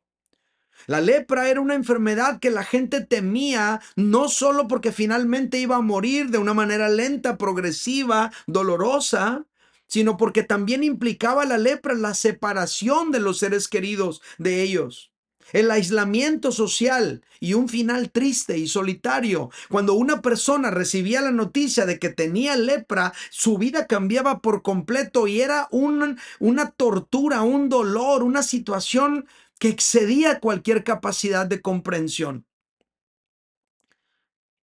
La 0.89 1.03
lepra 1.03 1.51
era 1.51 1.61
una 1.61 1.75
enfermedad 1.75 2.41
que 2.41 2.51
la 2.51 2.65
gente 2.65 3.05
temía 3.05 3.83
no 3.95 4.31
solo 4.31 4.69
porque 4.69 4.91
finalmente 4.91 5.59
iba 5.59 5.77
a 5.77 5.83
morir 5.83 6.31
de 6.31 6.39
una 6.39 6.55
manera 6.55 6.89
lenta, 6.89 7.37
progresiva, 7.37 8.33
dolorosa, 8.47 9.45
sino 9.87 10.17
porque 10.17 10.45
también 10.45 10.83
implicaba 10.83 11.45
la 11.45 11.59
lepra 11.59 11.93
la 11.93 12.15
separación 12.15 13.11
de 13.11 13.21
los 13.21 13.39
seres 13.39 13.69
queridos 13.69 14.23
de 14.39 14.63
ellos 14.63 15.13
el 15.53 15.71
aislamiento 15.71 16.53
social 16.53 17.25
y 17.41 17.55
un 17.55 17.69
final 17.71 18.11
triste 18.11 18.59
y 18.59 18.69
solitario. 18.69 19.51
Cuando 19.71 19.95
una 19.95 20.21
persona 20.21 20.71
recibía 20.71 21.23
la 21.23 21.31
noticia 21.31 21.87
de 21.87 21.99
que 21.99 22.11
tenía 22.11 22.55
lepra, 22.57 23.13
su 23.31 23.57
vida 23.57 23.87
cambiaba 23.87 24.41
por 24.41 24.63
completo 24.63 25.27
y 25.27 25.41
era 25.41 25.69
una 25.71 26.71
tortura, 26.73 27.43
un 27.43 27.71
dolor, 27.71 28.23
una 28.23 28.43
situación 28.43 29.27
que 29.59 29.69
excedía 29.69 30.41
cualquier 30.41 30.85
capacidad 30.85 31.47
de 31.47 31.61
comprensión. 31.61 32.47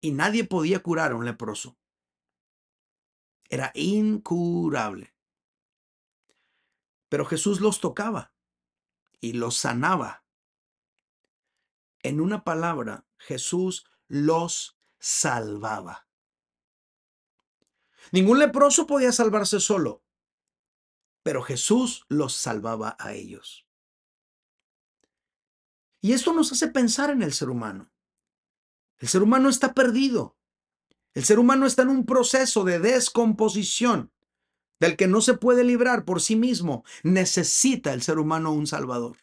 Y 0.00 0.12
nadie 0.12 0.44
podía 0.44 0.82
curar 0.82 1.12
a 1.12 1.16
un 1.16 1.24
leproso. 1.24 1.76
Era 3.48 3.70
incurable. 3.74 5.14
Pero 7.08 7.24
Jesús 7.24 7.60
los 7.60 7.80
tocaba 7.80 8.32
y 9.20 9.34
los 9.34 9.56
sanaba. 9.56 10.24
En 12.02 12.20
una 12.20 12.44
palabra, 12.44 13.06
Jesús 13.18 13.86
los 14.08 14.78
salvaba. 14.98 16.08
Ningún 18.12 18.38
leproso 18.38 18.86
podía 18.86 19.12
salvarse 19.12 19.60
solo, 19.60 20.02
pero 21.22 21.42
Jesús 21.42 22.06
los 22.08 22.34
salvaba 22.34 22.96
a 22.98 23.12
ellos. 23.12 23.69
Y 26.00 26.12
esto 26.12 26.32
nos 26.32 26.52
hace 26.52 26.68
pensar 26.68 27.10
en 27.10 27.22
el 27.22 27.32
ser 27.32 27.50
humano. 27.50 27.90
El 28.98 29.08
ser 29.08 29.22
humano 29.22 29.48
está 29.48 29.74
perdido. 29.74 30.36
El 31.14 31.24
ser 31.24 31.38
humano 31.38 31.66
está 31.66 31.82
en 31.82 31.88
un 31.88 32.06
proceso 32.06 32.64
de 32.64 32.78
descomposición 32.78 34.12
del 34.78 34.96
que 34.96 35.06
no 35.06 35.20
se 35.20 35.34
puede 35.34 35.64
librar 35.64 36.04
por 36.04 36.20
sí 36.20 36.36
mismo. 36.36 36.84
Necesita 37.02 37.92
el 37.92 38.02
ser 38.02 38.18
humano 38.18 38.52
un 38.52 38.66
salvador. 38.66 39.18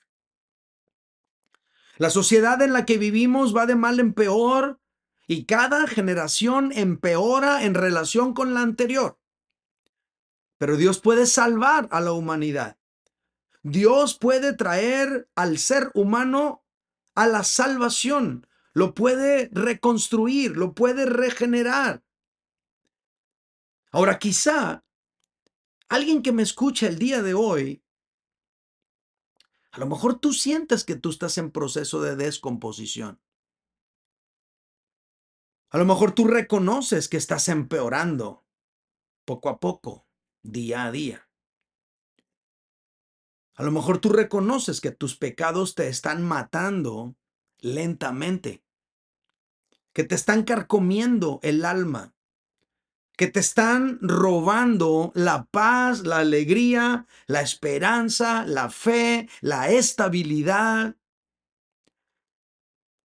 La 1.97 2.11
sociedad 2.11 2.61
en 2.61 2.73
la 2.73 2.85
que 2.85 2.97
vivimos 2.97 3.55
va 3.55 3.65
de 3.65 3.75
mal 3.75 3.99
en 3.99 4.13
peor 4.13 4.79
y 5.25 5.45
cada 5.45 5.87
generación 5.87 6.71
empeora 6.73 7.63
en 7.63 7.73
relación 7.73 8.33
con 8.33 8.53
la 8.53 8.61
anterior. 8.61 9.17
Pero 10.57 10.77
Dios 10.77 10.99
puede 10.99 11.25
salvar 11.25 11.87
a 11.91 12.01
la 12.01 12.13
humanidad. 12.13 12.77
Dios 13.63 14.17
puede 14.17 14.53
traer 14.53 15.27
al 15.35 15.57
ser 15.57 15.91
humano 15.93 16.63
a 17.17 17.25
la 17.25 17.43
salvación, 17.43 18.45
lo 18.73 18.93
puede 18.93 19.49
reconstruir, 19.51 20.55
lo 20.55 20.75
puede 20.75 21.07
regenerar. 21.07 22.03
Ahora, 23.91 24.19
quizá 24.19 24.85
alguien 25.89 26.21
que 26.21 26.31
me 26.31 26.43
escucha 26.43 26.87
el 26.87 26.99
día 26.99 27.23
de 27.23 27.33
hoy 27.33 27.83
A 29.71 29.79
lo 29.79 29.85
mejor 29.85 30.19
tú 30.19 30.33
sientes 30.33 30.83
que 30.83 30.95
tú 30.95 31.11
estás 31.11 31.37
en 31.37 31.51
proceso 31.51 32.01
de 32.01 32.15
descomposición. 32.15 33.21
A 35.69 35.77
lo 35.77 35.85
mejor 35.85 36.13
tú 36.13 36.25
reconoces 36.25 37.07
que 37.07 37.17
estás 37.17 37.47
empeorando 37.47 38.43
poco 39.23 39.49
a 39.49 39.59
poco, 39.59 40.07
día 40.41 40.85
a 40.85 40.91
día. 40.91 41.26
A 43.57 43.63
lo 43.63 43.71
mejor 43.71 43.97
tú 43.97 44.09
reconoces 44.09 44.81
que 44.81 44.91
tus 44.91 45.17
pecados 45.17 45.73
te 45.73 45.87
están 45.87 46.23
matando 46.23 47.15
lentamente, 47.57 48.63
que 49.93 50.03
te 50.03 50.13
están 50.13 50.43
carcomiendo 50.43 51.39
el 51.41 51.65
alma, 51.65 52.13
que 53.17 53.25
te 53.25 53.39
están 53.39 53.97
robando 53.99 55.11
la 55.15 55.45
paz, 55.45 56.05
la 56.05 56.19
alegría, 56.19 57.07
la 57.25 57.41
esperanza, 57.41 58.45
la 58.45 58.69
fe, 58.69 59.27
la 59.41 59.71
estabilidad. 59.71 60.95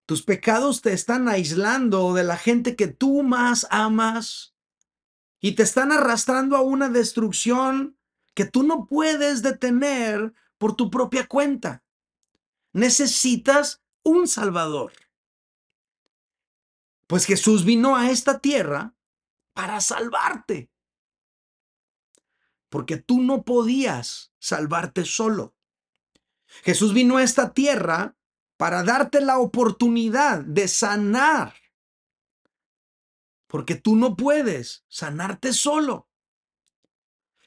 Tus 0.05 0.23
pecados 0.23 0.83
te 0.83 0.93
están 0.93 1.31
aislando 1.31 2.13
de 2.13 2.25
la 2.25 2.37
gente 2.37 2.77
que 2.77 2.89
tú 2.89 3.23
más 3.23 3.67
amas 3.71 4.55
y 5.41 5.53
te 5.53 5.63
están 5.63 5.93
arrastrando 5.93 6.57
a 6.57 6.61
una 6.61 6.91
destrucción 6.91 7.97
que 8.35 8.45
tú 8.45 8.65
no 8.65 8.87
puedes 8.87 9.41
detener 9.41 10.35
por 10.63 10.77
tu 10.77 10.93
propia 10.93 11.27
cuenta. 11.27 11.83
Necesitas 12.73 13.83
un 14.05 14.29
Salvador. 14.29 14.93
Pues 17.09 17.27
Jesús 17.27 17.65
vino 17.65 17.97
a 17.97 18.13
esta 18.13 18.39
tierra 18.39 18.95
para 19.55 19.81
salvarte. 19.81 20.71
Porque 22.69 22.97
tú 22.97 23.21
no 23.21 23.43
podías 23.43 24.33
salvarte 24.39 25.05
solo. 25.05 25.57
Jesús 26.63 26.95
vino 26.95 27.17
a 27.17 27.25
esta 27.25 27.53
tierra 27.53 28.17
para 28.57 28.85
darte 28.85 29.21
la 29.21 29.41
oportunidad 29.41 30.43
de 30.43 30.69
sanar. 30.69 31.55
Porque 33.49 33.75
tú 33.75 33.97
no 33.97 34.15
puedes 34.15 34.85
sanarte 34.87 35.55
solo. 35.55 36.09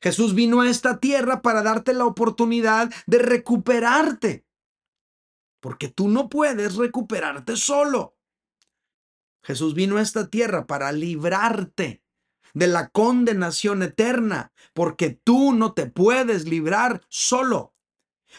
Jesús 0.02 0.36
vino 0.36 0.62
a 0.62 0.70
esta 0.70 1.00
tierra 1.00 1.42
para 1.42 1.64
darte 1.64 1.94
la 1.94 2.06
oportunidad 2.06 2.92
de 3.08 3.20
recuperarte. 3.20 4.46
Porque 5.60 5.88
tú 5.88 6.08
no 6.10 6.30
puedes 6.30 6.76
recuperarte 6.76 7.56
solo. 7.56 8.16
Jesús 9.44 9.74
vino 9.74 9.98
a 9.98 10.02
esta 10.02 10.30
tierra 10.30 10.66
para 10.66 10.92
librarte 10.92 12.04
de 12.54 12.68
la 12.68 12.90
condenación 12.90 13.84
eterna, 13.84 14.52
porque 14.74 15.10
tú 15.10 15.54
no 15.54 15.74
te 15.74 15.88
puedes 15.88 16.46
librar 16.46 17.02
solo. 17.10 17.76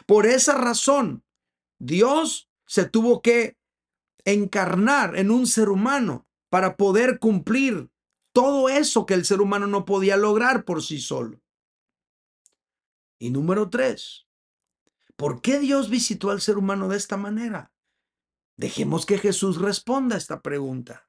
Por 0.06 0.26
esa 0.26 0.54
razón, 0.56 1.24
Dios 1.78 2.50
se 2.66 2.88
tuvo 2.88 3.22
que 3.22 3.56
encarnar 4.24 5.16
en 5.16 5.30
un 5.30 5.46
ser 5.46 5.68
humano 5.68 6.26
para 6.48 6.76
poder 6.76 7.18
cumplir 7.18 7.90
todo 8.32 8.68
eso 8.68 9.06
que 9.06 9.14
el 9.14 9.24
ser 9.24 9.40
humano 9.40 9.66
no 9.66 9.84
podía 9.84 10.16
lograr 10.16 10.64
por 10.64 10.82
sí 10.82 10.98
solo. 11.00 11.40
Y 13.18 13.30
número 13.30 13.70
tres, 13.70 14.26
¿por 15.16 15.40
qué 15.40 15.58
Dios 15.58 15.88
visitó 15.88 16.30
al 16.30 16.40
ser 16.40 16.58
humano 16.58 16.88
de 16.88 16.96
esta 16.96 17.16
manera? 17.16 17.72
Dejemos 18.56 19.06
que 19.06 19.18
Jesús 19.18 19.60
responda 19.60 20.16
a 20.16 20.18
esta 20.18 20.42
pregunta. 20.42 21.08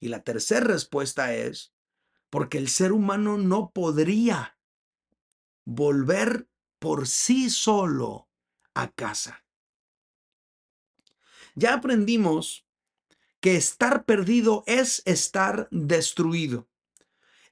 Y 0.00 0.08
la 0.08 0.22
tercera 0.22 0.66
respuesta 0.66 1.34
es, 1.34 1.74
porque 2.30 2.58
el 2.58 2.68
ser 2.68 2.92
humano 2.92 3.38
no 3.38 3.70
podría 3.70 4.58
volver 5.64 6.48
por 6.78 7.08
sí 7.08 7.50
solo 7.50 8.28
a 8.74 8.90
casa. 8.92 9.44
Ya 11.54 11.74
aprendimos 11.74 12.66
que 13.40 13.56
estar 13.56 14.04
perdido 14.04 14.62
es 14.66 15.02
estar 15.04 15.68
destruido. 15.70 16.68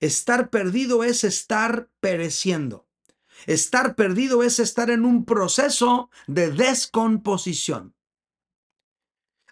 Estar 0.00 0.50
perdido 0.50 1.04
es 1.04 1.24
estar 1.24 1.90
pereciendo. 2.00 2.85
Estar 3.44 3.94
perdido 3.94 4.42
es 4.42 4.58
estar 4.58 4.90
en 4.90 5.04
un 5.04 5.24
proceso 5.24 6.10
de 6.26 6.50
descomposición. 6.50 7.94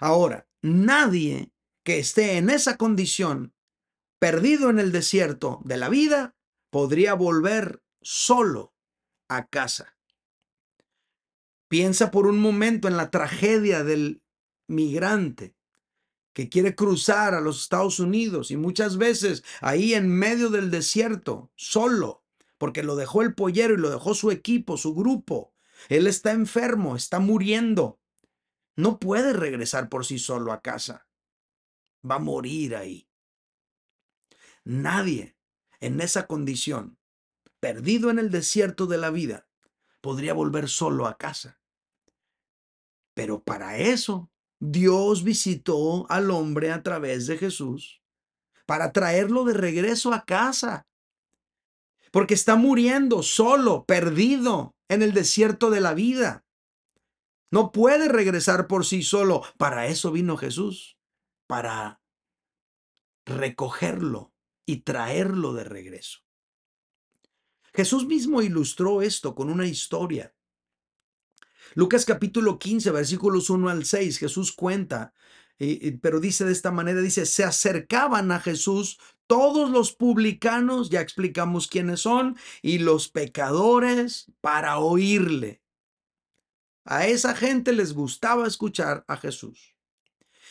Ahora, 0.01 0.49
nadie 0.63 1.53
que 1.85 1.99
esté 1.99 2.39
en 2.39 2.51
esa 2.51 2.77
condición, 2.77 3.55
perdido 4.19 4.71
en 4.71 4.79
el 4.79 4.91
desierto 4.91 5.61
de 5.65 5.77
la 5.77 5.89
vida, 5.89 6.35
podría 6.71 7.15
volver 7.15 7.83
solo 8.01 8.75
a 9.29 9.47
casa. 9.47 9.97
Piensa 11.69 12.11
por 12.11 12.27
un 12.27 12.39
momento 12.39 12.89
en 12.89 12.97
la 12.97 13.11
tragedia 13.11 13.85
del 13.85 14.23
migrante 14.67 15.55
que 16.33 16.49
quiere 16.49 16.75
cruzar 16.75 17.35
a 17.35 17.41
los 17.41 17.63
Estados 17.63 18.01
Unidos 18.01 18.51
y 18.51 18.57
muchas 18.57 18.99
veces 18.99 19.45
ahí 19.61 19.95
en 19.95 20.09
medio 20.09 20.51
del 20.51 20.71
desierto, 20.71 21.53
solo, 21.55 22.24
porque 22.65 22.83
lo 22.83 22.97
dejó 22.97 23.23
el 23.23 23.35
pollero 23.35 23.75
y 23.75 23.77
lo 23.77 23.91
dejó 23.91 24.15
su 24.15 24.31
equipo, 24.31 24.77
su 24.77 24.95
grupo. 24.95 25.53
Él 25.89 26.07
está 26.07 26.33
enfermo, 26.33 26.97
está 26.97 27.21
muriendo 27.21 28.01
no 28.77 28.99
puede 28.99 29.33
regresar 29.33 29.89
por 29.89 30.05
sí 30.05 30.19
solo 30.19 30.53
a 30.53 30.61
casa. 30.61 31.07
Va 32.09 32.17
a 32.17 32.21
morir 32.21 32.75
ahí. 32.77 33.09
Nadie 34.65 35.37
en 35.81 36.01
esa 36.01 36.27
condición, 36.27 36.99
perdido 37.61 38.11
en 38.11 38.19
el 38.19 38.31
desierto 38.31 38.87
de 38.87 38.99
la 38.99 39.11
vida, 39.11 39.47
podría 40.01 40.35
volver 40.35 40.69
solo 40.69 41.07
a 41.07 41.17
casa. 41.17 41.61
Pero 43.15 43.43
para 43.43 43.79
eso, 43.79 44.31
Dios 44.59 45.23
visitó 45.23 46.11
al 46.11 46.31
hombre 46.31 46.73
a 46.73 46.83
través 46.83 47.27
de 47.27 47.39
Jesús, 47.39 48.03
para 48.67 48.93
traerlo 48.93 49.45
de 49.45 49.55
regreso 49.55 50.13
a 50.13 50.25
casa. 50.25 50.87
Porque 52.15 52.35
está 52.35 52.55
muriendo 52.55 53.25
solo, 53.25 53.87
perdido 53.87 54.77
en 54.89 55.03
el 55.03 55.15
desierto 55.15 55.71
de 55.71 55.81
la 55.81 55.95
vida. 55.95 56.45
No 57.51 57.73
puede 57.73 58.09
regresar 58.09 58.69
por 58.69 58.87
sí 58.87 59.03
solo. 59.03 59.43
Para 59.59 59.89
eso 59.89 60.13
vino 60.13 60.37
Jesús, 60.37 60.97
para 61.49 62.01
recogerlo 63.27 64.33
y 64.65 64.83
traerlo 64.83 65.55
de 65.55 65.65
regreso. 65.65 66.21
Jesús 67.75 68.07
mismo 68.07 68.43
ilustró 68.43 69.03
esto 69.03 69.35
con 69.35 69.51
una 69.51 69.67
historia. 69.67 70.37
Lucas 71.75 72.05
capítulo 72.05 72.61
15, 72.61 72.93
versículos 72.93 73.51
1 73.51 73.69
al 73.69 73.85
6, 73.85 74.19
Jesús 74.19 74.53
cuenta, 74.53 75.15
pero 76.01 76.21
dice 76.21 76.45
de 76.45 76.53
esta 76.53 76.71
manera, 76.71 77.01
dice, 77.01 77.27
se 77.27 77.43
acercaban 77.43 78.31
a 78.31 78.39
Jesús 78.39 79.01
todos 79.27 79.71
los 79.71 79.93
publicanos, 79.93 80.91
ya 80.91 81.01
explicamos 81.01 81.67
quiénes 81.67 82.01
son, 82.01 82.37
y 82.63 82.79
los 82.79 83.09
pecadores 83.09 84.33
para 84.41 84.79
oírle. 84.79 85.63
A 86.85 87.07
esa 87.07 87.35
gente 87.35 87.73
les 87.73 87.95
gustaba 87.95 88.47
escuchar 88.47 89.05
a 89.09 89.17
Jesús. 89.17 89.75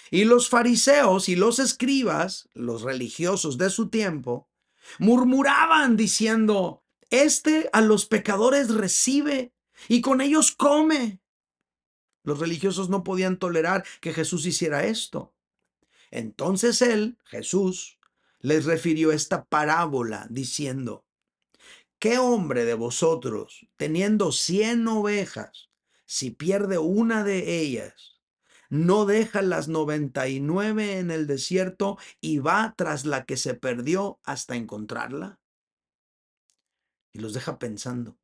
Y 0.09 0.25
los 0.25 0.49
fariseos 0.49 1.29
y 1.29 1.35
los 1.35 1.59
escribas, 1.59 2.49
los 2.53 2.81
religiosos 2.81 3.57
de 3.57 3.69
su 3.69 3.89
tiempo, 3.89 4.49
murmuraban 4.99 5.95
diciendo, 5.95 6.83
este 7.09 7.69
a 7.73 7.81
los 7.81 8.05
pecadores 8.05 8.73
recibe 8.73 9.53
y 9.87 10.01
con 10.01 10.21
ellos 10.21 10.51
come. 10.51 11.19
Los 12.23 12.39
religiosos 12.39 12.89
no 12.89 13.03
podían 13.03 13.37
tolerar 13.37 13.83
que 14.01 14.13
Jesús 14.13 14.45
hiciera 14.45 14.85
esto. 14.85 15.33
Entonces 16.09 16.81
él, 16.81 17.17
Jesús, 17.25 17.99
les 18.43 18.65
refirió 18.65 19.13
esta 19.13 19.45
parábola 19.45 20.27
diciendo, 20.29 21.05
¿qué 21.97 22.17
hombre 22.19 22.65
de 22.65 22.73
vosotros, 22.73 23.67
teniendo 23.77 24.33
cien 24.33 24.85
ovejas, 24.87 25.69
si 26.05 26.29
pierde 26.29 26.77
una 26.77 27.23
de 27.23 27.61
ellas, 27.61 28.21
no 28.69 29.05
deja 29.05 29.41
las 29.41 29.69
99 29.69 30.99
en 30.99 31.09
el 31.09 31.25
desierto 31.25 31.97
y 32.19 32.39
va 32.39 32.75
tras 32.77 33.05
la 33.05 33.23
que 33.23 33.37
se 33.37 33.53
perdió 33.53 34.19
hasta 34.25 34.57
encontrarla? 34.57 35.39
Y 37.13 37.19
los 37.19 37.33
deja 37.33 37.57
pensando. 37.57 38.17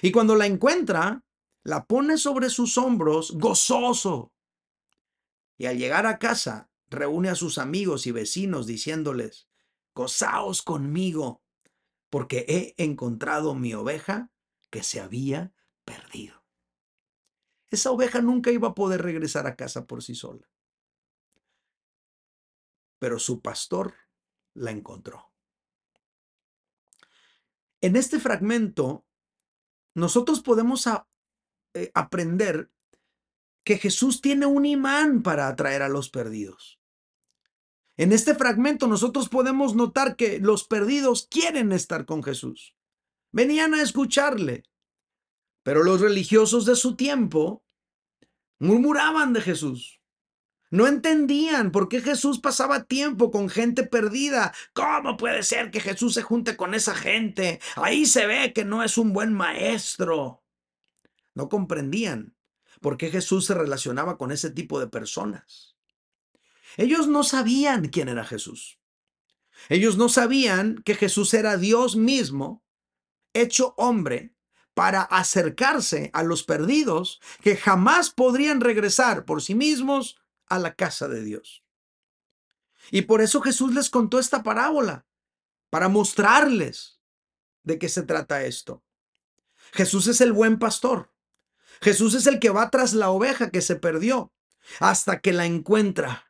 Y 0.00 0.10
cuando 0.10 0.36
la 0.36 0.46
encuentra, 0.46 1.22
la 1.64 1.84
pone 1.84 2.16
sobre 2.16 2.48
sus 2.48 2.78
hombros 2.78 3.32
gozoso. 3.32 4.32
Y 5.58 5.66
al 5.66 5.76
llegar 5.76 6.06
a 6.06 6.18
casa, 6.18 6.70
reúne 6.88 7.28
a 7.28 7.34
sus 7.34 7.58
amigos 7.58 8.06
y 8.06 8.12
vecinos 8.12 8.66
diciéndoles, 8.66 9.48
gozaos 9.94 10.62
conmigo, 10.62 11.42
porque 12.10 12.44
he 12.48 12.82
encontrado 12.82 13.54
mi 13.54 13.74
oveja 13.74 14.30
que 14.70 14.82
se 14.82 15.00
había 15.00 15.52
perdido 15.84 16.46
esa 17.70 17.90
oveja 17.90 18.20
nunca 18.20 18.50
iba 18.50 18.68
a 18.68 18.74
poder 18.74 19.02
regresar 19.02 19.46
a 19.46 19.56
casa 19.56 19.86
por 19.86 20.02
sí 20.02 20.14
sola. 20.14 20.48
Pero 22.98 23.18
su 23.18 23.40
pastor 23.40 23.94
la 24.54 24.70
encontró. 24.70 25.32
En 27.80 27.96
este 27.96 28.18
fragmento, 28.18 29.04
nosotros 29.94 30.40
podemos 30.40 30.86
eh, 30.86 31.90
aprender 31.94 32.70
que 33.66 33.78
Jesús 33.78 34.20
tiene 34.20 34.46
un 34.46 34.64
imán 34.64 35.24
para 35.24 35.48
atraer 35.48 35.82
a 35.82 35.88
los 35.88 36.08
perdidos. 36.08 36.78
En 37.96 38.12
este 38.12 38.36
fragmento 38.36 38.86
nosotros 38.86 39.28
podemos 39.28 39.74
notar 39.74 40.14
que 40.14 40.38
los 40.38 40.68
perdidos 40.68 41.26
quieren 41.28 41.72
estar 41.72 42.06
con 42.06 42.22
Jesús. 42.22 42.76
Venían 43.32 43.74
a 43.74 43.82
escucharle. 43.82 44.62
Pero 45.64 45.82
los 45.82 46.00
religiosos 46.00 46.64
de 46.64 46.76
su 46.76 46.94
tiempo 46.94 47.64
murmuraban 48.60 49.32
de 49.32 49.40
Jesús. 49.40 50.00
No 50.70 50.86
entendían 50.86 51.72
por 51.72 51.88
qué 51.88 52.00
Jesús 52.00 52.38
pasaba 52.38 52.84
tiempo 52.84 53.32
con 53.32 53.48
gente 53.48 53.82
perdida. 53.82 54.54
¿Cómo 54.74 55.16
puede 55.16 55.42
ser 55.42 55.72
que 55.72 55.80
Jesús 55.80 56.14
se 56.14 56.22
junte 56.22 56.56
con 56.56 56.72
esa 56.72 56.94
gente? 56.94 57.58
Ahí 57.74 58.06
se 58.06 58.28
ve 58.28 58.52
que 58.52 58.64
no 58.64 58.84
es 58.84 58.96
un 58.96 59.12
buen 59.12 59.32
maestro. 59.32 60.44
No 61.34 61.48
comprendían 61.48 62.35
por 62.80 62.96
qué 62.96 63.10
Jesús 63.10 63.46
se 63.46 63.54
relacionaba 63.54 64.18
con 64.18 64.32
ese 64.32 64.50
tipo 64.50 64.80
de 64.80 64.86
personas. 64.86 65.76
Ellos 66.76 67.08
no 67.08 67.24
sabían 67.24 67.88
quién 67.88 68.08
era 68.08 68.24
Jesús. 68.24 68.78
Ellos 69.68 69.96
no 69.96 70.08
sabían 70.08 70.82
que 70.84 70.94
Jesús 70.94 71.32
era 71.34 71.56
Dios 71.56 71.96
mismo, 71.96 72.64
hecho 73.32 73.74
hombre, 73.76 74.34
para 74.74 75.02
acercarse 75.02 76.10
a 76.12 76.22
los 76.22 76.42
perdidos 76.42 77.20
que 77.40 77.56
jamás 77.56 78.10
podrían 78.10 78.60
regresar 78.60 79.24
por 79.24 79.42
sí 79.42 79.54
mismos 79.54 80.20
a 80.48 80.58
la 80.58 80.74
casa 80.74 81.08
de 81.08 81.24
Dios. 81.24 81.64
Y 82.90 83.02
por 83.02 83.22
eso 83.22 83.40
Jesús 83.40 83.74
les 83.74 83.88
contó 83.88 84.18
esta 84.18 84.42
parábola, 84.42 85.06
para 85.70 85.88
mostrarles 85.88 87.00
de 87.62 87.78
qué 87.78 87.88
se 87.88 88.02
trata 88.02 88.44
esto. 88.44 88.84
Jesús 89.72 90.06
es 90.06 90.20
el 90.20 90.32
buen 90.32 90.58
pastor. 90.58 91.12
Jesús 91.80 92.14
es 92.14 92.26
el 92.26 92.38
que 92.38 92.50
va 92.50 92.70
tras 92.70 92.94
la 92.94 93.10
oveja 93.10 93.50
que 93.50 93.60
se 93.60 93.76
perdió 93.76 94.32
hasta 94.80 95.20
que 95.20 95.32
la 95.32 95.46
encuentra. 95.46 96.26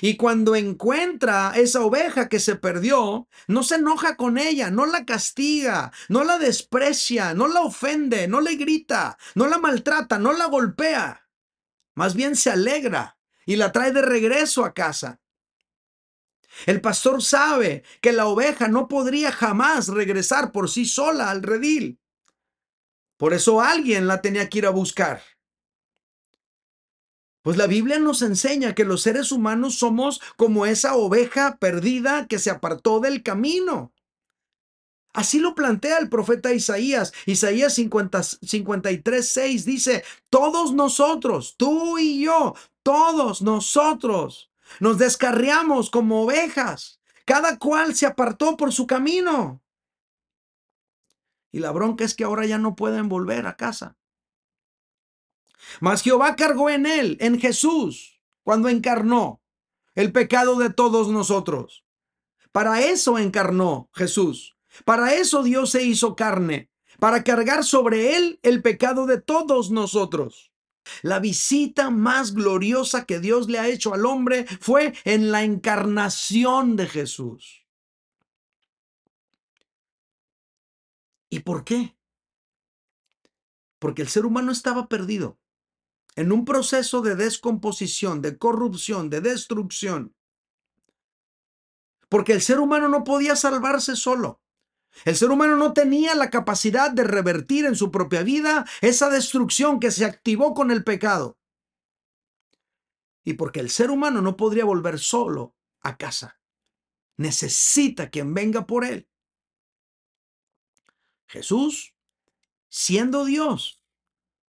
Y 0.00 0.16
cuando 0.16 0.56
encuentra 0.56 1.52
esa 1.54 1.80
oveja 1.82 2.28
que 2.28 2.40
se 2.40 2.56
perdió, 2.56 3.28
no 3.46 3.62
se 3.62 3.76
enoja 3.76 4.16
con 4.16 4.36
ella, 4.36 4.70
no 4.70 4.84
la 4.84 5.04
castiga, 5.04 5.92
no 6.08 6.24
la 6.24 6.38
desprecia, 6.38 7.34
no 7.34 7.46
la 7.46 7.62
ofende, 7.62 8.26
no 8.26 8.40
le 8.40 8.56
grita, 8.56 9.16
no 9.34 9.46
la 9.46 9.58
maltrata, 9.58 10.18
no 10.18 10.32
la 10.32 10.46
golpea. 10.46 11.28
Más 11.94 12.14
bien 12.14 12.34
se 12.34 12.50
alegra 12.50 13.18
y 13.46 13.56
la 13.56 13.70
trae 13.70 13.92
de 13.92 14.02
regreso 14.02 14.64
a 14.64 14.74
casa. 14.74 15.20
El 16.64 16.80
pastor 16.80 17.22
sabe 17.22 17.84
que 18.00 18.12
la 18.12 18.26
oveja 18.26 18.66
no 18.68 18.88
podría 18.88 19.30
jamás 19.30 19.88
regresar 19.88 20.52
por 20.52 20.68
sí 20.68 20.84
sola 20.84 21.30
al 21.30 21.42
redil. 21.42 22.00
Por 23.16 23.32
eso 23.34 23.60
alguien 23.60 24.06
la 24.06 24.20
tenía 24.20 24.48
que 24.48 24.58
ir 24.58 24.66
a 24.66 24.70
buscar. 24.70 25.22
Pues 27.42 27.56
la 27.56 27.66
Biblia 27.66 27.98
nos 27.98 28.22
enseña 28.22 28.74
que 28.74 28.84
los 28.84 29.02
seres 29.02 29.30
humanos 29.30 29.78
somos 29.78 30.20
como 30.36 30.66
esa 30.66 30.96
oveja 30.96 31.58
perdida 31.58 32.26
que 32.26 32.40
se 32.40 32.50
apartó 32.50 32.98
del 32.98 33.22
camino. 33.22 33.92
Así 35.12 35.38
lo 35.38 35.54
plantea 35.54 35.98
el 35.98 36.08
profeta 36.10 36.52
Isaías. 36.52 37.14
Isaías 37.24 37.72
53, 37.74 39.28
6 39.28 39.64
dice, 39.64 40.04
todos 40.28 40.74
nosotros, 40.74 41.54
tú 41.56 41.98
y 41.98 42.24
yo, 42.24 42.54
todos 42.82 43.40
nosotros, 43.40 44.50
nos 44.80 44.98
descarriamos 44.98 45.88
como 45.88 46.24
ovejas. 46.24 47.00
Cada 47.24 47.58
cual 47.58 47.94
se 47.94 48.06
apartó 48.06 48.56
por 48.56 48.72
su 48.72 48.86
camino. 48.86 49.62
Y 51.56 51.58
la 51.58 51.72
bronca 51.72 52.04
es 52.04 52.14
que 52.14 52.22
ahora 52.22 52.44
ya 52.44 52.58
no 52.58 52.76
pueden 52.76 53.08
volver 53.08 53.46
a 53.46 53.56
casa. 53.56 53.96
Mas 55.80 56.02
Jehová 56.02 56.36
cargó 56.36 56.68
en 56.68 56.84
él, 56.84 57.16
en 57.18 57.40
Jesús, 57.40 58.20
cuando 58.42 58.68
encarnó 58.68 59.40
el 59.94 60.12
pecado 60.12 60.58
de 60.58 60.68
todos 60.68 61.08
nosotros. 61.08 61.86
Para 62.52 62.82
eso 62.82 63.16
encarnó 63.18 63.88
Jesús. 63.94 64.58
Para 64.84 65.14
eso 65.14 65.42
Dios 65.42 65.70
se 65.70 65.82
hizo 65.82 66.14
carne, 66.14 66.68
para 66.98 67.24
cargar 67.24 67.64
sobre 67.64 68.16
él 68.16 68.38
el 68.42 68.60
pecado 68.60 69.06
de 69.06 69.18
todos 69.18 69.70
nosotros. 69.70 70.52
La 71.00 71.20
visita 71.20 71.88
más 71.88 72.34
gloriosa 72.34 73.06
que 73.06 73.18
Dios 73.18 73.48
le 73.48 73.58
ha 73.58 73.66
hecho 73.66 73.94
al 73.94 74.04
hombre 74.04 74.44
fue 74.60 74.92
en 75.04 75.32
la 75.32 75.42
encarnación 75.42 76.76
de 76.76 76.86
Jesús. 76.86 77.65
¿Y 81.30 81.40
por 81.40 81.64
qué? 81.64 81.96
Porque 83.78 84.02
el 84.02 84.08
ser 84.08 84.26
humano 84.26 84.52
estaba 84.52 84.88
perdido 84.88 85.38
en 86.14 86.32
un 86.32 86.44
proceso 86.44 87.02
de 87.02 87.14
descomposición, 87.14 88.22
de 88.22 88.38
corrupción, 88.38 89.10
de 89.10 89.20
destrucción. 89.20 90.14
Porque 92.08 92.32
el 92.32 92.40
ser 92.40 92.58
humano 92.58 92.88
no 92.88 93.04
podía 93.04 93.36
salvarse 93.36 93.96
solo. 93.96 94.40
El 95.04 95.14
ser 95.14 95.30
humano 95.30 95.56
no 95.56 95.74
tenía 95.74 96.14
la 96.14 96.30
capacidad 96.30 96.90
de 96.90 97.04
revertir 97.04 97.66
en 97.66 97.76
su 97.76 97.90
propia 97.90 98.22
vida 98.22 98.64
esa 98.80 99.10
destrucción 99.10 99.78
que 99.78 99.90
se 99.90 100.06
activó 100.06 100.54
con 100.54 100.70
el 100.70 100.84
pecado. 100.84 101.38
Y 103.22 103.34
porque 103.34 103.60
el 103.60 103.68
ser 103.68 103.90
humano 103.90 104.22
no 104.22 104.36
podría 104.36 104.64
volver 104.64 104.98
solo 104.98 105.54
a 105.80 105.98
casa. 105.98 106.40
Necesita 107.18 108.08
quien 108.08 108.32
venga 108.32 108.66
por 108.66 108.84
él. 108.84 109.08
Jesús, 111.26 111.94
siendo 112.68 113.24
Dios, 113.24 113.82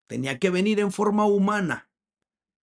tenía 0.07 0.39
que 0.39 0.49
venir 0.49 0.79
en 0.79 0.91
forma 0.91 1.25
humana 1.25 1.89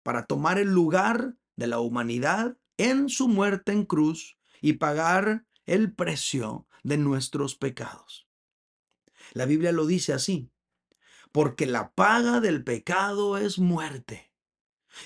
para 0.02 0.26
tomar 0.26 0.58
el 0.58 0.68
lugar 0.68 1.36
de 1.56 1.66
la 1.66 1.80
humanidad 1.80 2.56
en 2.76 3.08
su 3.08 3.28
muerte 3.28 3.72
en 3.72 3.84
cruz 3.84 4.38
y 4.60 4.74
pagar 4.74 5.46
el 5.66 5.92
precio 5.92 6.66
de 6.82 6.96
nuestros 6.96 7.56
pecados. 7.56 8.28
La 9.32 9.44
Biblia 9.44 9.72
lo 9.72 9.86
dice 9.86 10.12
así, 10.12 10.50
porque 11.32 11.66
la 11.66 11.92
paga 11.92 12.40
del 12.40 12.64
pecado 12.64 13.36
es 13.36 13.58
muerte. 13.58 14.32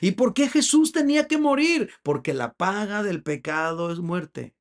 ¿Y 0.00 0.12
por 0.12 0.32
qué 0.34 0.48
Jesús 0.48 0.92
tenía 0.92 1.26
que 1.26 1.38
morir? 1.38 1.90
Porque 2.02 2.32
la 2.34 2.54
paga 2.54 3.02
del 3.02 3.22
pecado 3.22 3.90
es 3.90 3.98
muerte. 3.98 4.54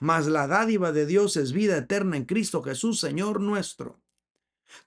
Mas 0.00 0.26
la 0.26 0.46
dádiva 0.46 0.92
de 0.92 1.06
Dios 1.06 1.36
es 1.36 1.52
vida 1.52 1.76
eterna 1.76 2.16
en 2.16 2.24
Cristo 2.24 2.62
Jesús, 2.62 3.00
Señor 3.00 3.40
nuestro. 3.40 4.02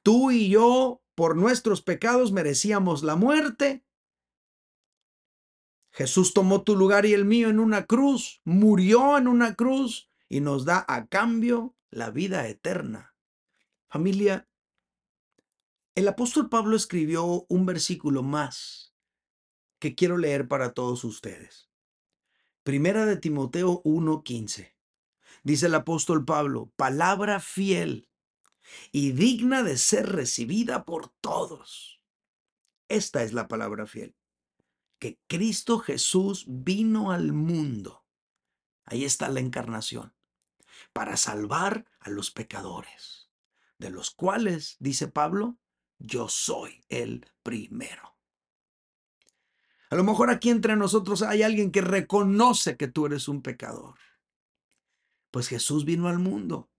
Tú 0.04 0.32
y 0.32 0.50
yo 0.50 1.02
por 1.16 1.36
nuestros 1.36 1.82
pecados 1.82 2.32
merecíamos 2.32 3.04
la 3.04 3.16
muerte. 3.16 3.84
Jesús 5.92 6.34
tomó 6.34 6.64
tu 6.64 6.76
lugar 6.76 7.06
y 7.06 7.14
el 7.14 7.26
mío 7.26 7.50
en 7.50 7.60
una 7.60 7.86
cruz, 7.86 8.42
murió 8.44 9.18
en 9.18 9.28
una 9.28 9.56
cruz 9.56 10.12
y 10.30 10.42
nos 10.42 10.66
da 10.66 10.86
a 10.88 11.08
cambio 11.08 11.76
la 11.90 12.12
vida 12.12 12.48
eterna. 12.48 13.16
Familia, 13.90 14.48
el 15.96 16.08
apóstol 16.08 16.50
Pablo 16.50 16.76
escribió 16.76 17.46
un 17.50 17.66
versículo 17.66 18.22
más 18.22 18.94
que 19.80 19.96
quiero 19.96 20.18
leer 20.18 20.48
para 20.48 20.74
todos 20.74 21.04
ustedes. 21.04 21.72
Primera 22.64 23.06
de 23.06 23.18
Timoteo 23.18 23.82
1:15. 23.84 24.77
Dice 25.44 25.68
el 25.68 25.76
apóstol 25.76 26.26
Pablo, 26.26 26.72
palabra 26.76 27.40
fiel 27.40 28.10
y 28.92 29.12
digna 29.12 29.64
de 29.64 29.78
ser 29.78 30.10
recibida 30.10 30.86
por 30.86 31.10
todos. 31.22 32.02
Esta 32.90 33.24
es 33.24 33.34
la 33.34 33.48
palabra 33.48 33.86
fiel. 33.86 34.16
Que 35.00 35.20
Cristo 35.28 35.80
Jesús 35.80 36.46
vino 36.48 37.12
al 37.12 37.34
mundo. 37.34 38.06
Ahí 38.86 39.06
está 39.06 39.30
la 39.30 39.40
encarnación. 39.40 40.14
Para 40.94 41.18
salvar 41.18 41.86
a 42.00 42.10
los 42.10 42.32
pecadores, 42.32 43.30
de 43.78 43.90
los 43.90 44.12
cuales, 44.12 44.78
dice 44.80 45.08
Pablo, 45.08 45.58
yo 46.00 46.30
soy 46.30 46.84
el 46.90 47.26
primero. 47.44 48.16
A 49.90 49.96
lo 49.96 50.04
mejor 50.04 50.30
aquí 50.30 50.50
entre 50.50 50.76
nosotros 50.76 51.22
hay 51.22 51.44
alguien 51.44 51.72
que 51.72 51.82
reconoce 51.82 52.78
que 52.78 52.88
tú 52.88 53.06
eres 53.06 53.28
un 53.28 53.42
pecador. 53.42 53.96
Pues 55.32 55.48
Jesús 55.48 55.86
vino 55.86 56.08
al 56.08 56.20
mundo 56.20 56.70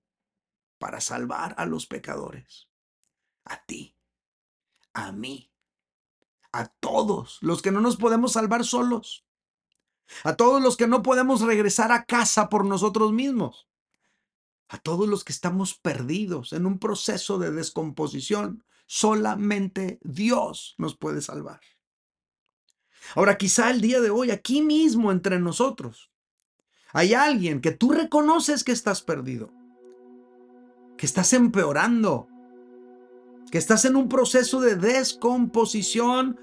para 0.78 1.00
salvar 1.00 1.54
a 1.58 1.66
los 1.66 1.86
pecadores. 1.86 2.68
A 3.44 3.64
ti, 3.64 3.96
a 4.92 5.12
mí, 5.12 5.50
a 6.52 6.66
todos 6.66 7.38
los 7.40 7.62
que 7.62 7.70
no 7.70 7.80
nos 7.80 7.96
podemos 7.96 8.32
salvar 8.32 8.64
solos. 8.64 9.24
A 10.24 10.36
todos 10.36 10.62
los 10.62 10.76
que 10.76 10.86
no 10.86 11.02
podemos 11.02 11.42
regresar 11.42 11.92
a 11.92 12.04
casa 12.04 12.48
por 12.48 12.64
nosotros 12.64 13.12
mismos. 13.12 13.68
A 14.68 14.78
todos 14.78 15.08
los 15.08 15.24
que 15.24 15.32
estamos 15.32 15.74
perdidos 15.74 16.52
en 16.52 16.66
un 16.66 16.78
proceso 16.78 17.38
de 17.38 17.50
descomposición. 17.50 18.64
Solamente 18.86 19.98
Dios 20.02 20.74
nos 20.78 20.96
puede 20.96 21.20
salvar. 21.20 21.60
Ahora, 23.14 23.38
quizá 23.38 23.70
el 23.70 23.80
día 23.80 24.00
de 24.00 24.10
hoy, 24.10 24.30
aquí 24.30 24.62
mismo 24.62 25.12
entre 25.12 25.38
nosotros, 25.38 26.10
hay 26.98 27.14
alguien 27.14 27.60
que 27.60 27.70
tú 27.70 27.92
reconoces 27.92 28.64
que 28.64 28.72
estás 28.72 29.02
perdido 29.02 29.52
que 30.98 31.06
estás 31.06 31.32
empeorando, 31.32 32.28
que 33.50 33.56
estás 33.56 33.86
en 33.86 33.96
un 33.96 34.08
proceso 34.08 34.60
de 34.60 34.74
descomposición 34.74 36.38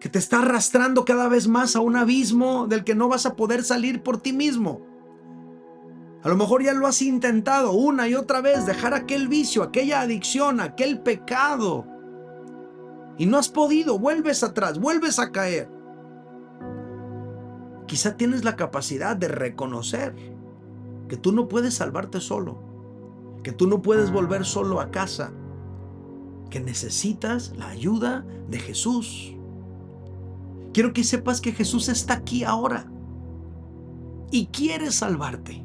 que 0.00 0.08
te 0.08 0.20
está 0.20 0.38
arrastrando 0.38 1.04
cada 1.04 1.28
vez 1.28 1.48
más 1.48 1.74
a 1.74 1.80
un 1.80 1.96
abismo 1.96 2.68
del 2.68 2.84
que 2.84 2.94
no 2.94 3.08
vas 3.08 3.26
a 3.26 3.34
poder 3.34 3.64
salir 3.64 4.02
por 4.02 4.22
ti 4.22 4.32
mismo. 4.32 4.86
A 6.22 6.28
lo 6.28 6.36
mejor 6.36 6.62
ya 6.62 6.72
lo 6.72 6.86
has 6.86 7.02
intentado 7.02 7.72
una 7.72 8.08
y 8.08 8.14
otra 8.14 8.40
vez, 8.40 8.64
dejar 8.64 8.94
aquel 8.94 9.26
vicio, 9.26 9.64
aquella 9.64 10.00
adicción, 10.00 10.60
aquel 10.60 11.00
pecado. 11.02 11.84
Y 13.18 13.26
no 13.26 13.38
has 13.38 13.48
podido, 13.48 13.98
vuelves 13.98 14.44
atrás, 14.44 14.78
vuelves 14.78 15.18
a 15.18 15.32
caer. 15.32 15.68
Quizá 17.88 18.18
tienes 18.18 18.44
la 18.44 18.54
capacidad 18.54 19.16
de 19.16 19.28
reconocer 19.28 20.14
que 21.08 21.16
tú 21.16 21.32
no 21.32 21.48
puedes 21.48 21.72
salvarte 21.72 22.20
solo, 22.20 22.58
que 23.42 23.50
tú 23.50 23.66
no 23.66 23.80
puedes 23.80 24.12
volver 24.12 24.44
solo 24.44 24.78
a 24.78 24.90
casa, 24.90 25.32
que 26.50 26.60
necesitas 26.60 27.54
la 27.56 27.68
ayuda 27.68 28.26
de 28.50 28.58
Jesús. 28.58 29.34
Quiero 30.74 30.92
que 30.92 31.02
sepas 31.02 31.40
que 31.40 31.52
Jesús 31.52 31.88
está 31.88 32.12
aquí 32.12 32.44
ahora 32.44 32.92
y 34.30 34.48
quiere 34.48 34.92
salvarte. 34.92 35.64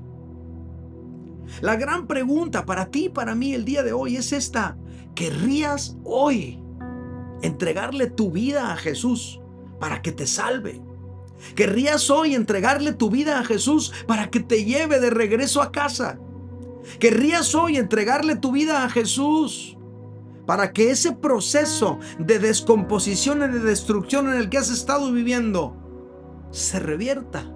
La 1.60 1.76
gran 1.76 2.08
pregunta 2.08 2.66
para 2.66 2.86
ti 2.86 3.08
y 3.08 3.10
para 3.10 3.36
mí 3.36 3.54
el 3.54 3.66
día 3.66 3.84
de 3.84 3.92
hoy 3.92 4.16
es 4.16 4.32
esta. 4.32 4.78
¿Querrías 5.14 5.98
hoy 6.06 6.64
entregarle 7.42 8.10
tu 8.10 8.32
vida 8.32 8.72
a 8.72 8.78
Jesús 8.78 9.42
para 9.78 10.02
que 10.02 10.14
te 10.14 10.26
salve? 10.26 10.82
¿Querrías 11.56 12.10
hoy 12.10 12.36
entregarle 12.36 12.94
tu 12.94 13.10
vida 13.10 13.40
a 13.40 13.44
Jesús 13.44 13.94
para 14.08 14.30
que 14.30 14.40
te 14.40 14.66
lleve 14.66 15.00
de 15.00 15.10
regreso 15.10 15.62
a 15.62 15.72
casa? 15.72 16.20
¿Querrías 17.00 17.56
hoy 17.56 17.78
entregarle 17.78 18.36
tu 18.36 18.52
vida 18.52 18.84
a 18.84 18.90
Jesús 18.90 19.78
para 20.46 20.74
que 20.74 20.92
ese 20.92 21.14
proceso 21.14 22.00
de 22.20 22.40
descomposición 22.40 23.40
y 23.44 23.54
de 23.54 23.60
destrucción 23.60 24.30
en 24.30 24.40
el 24.40 24.50
que 24.50 24.58
has 24.58 24.70
estado 24.70 25.12
viviendo 25.12 25.78
se 26.52 26.80
revierta? 26.80 27.50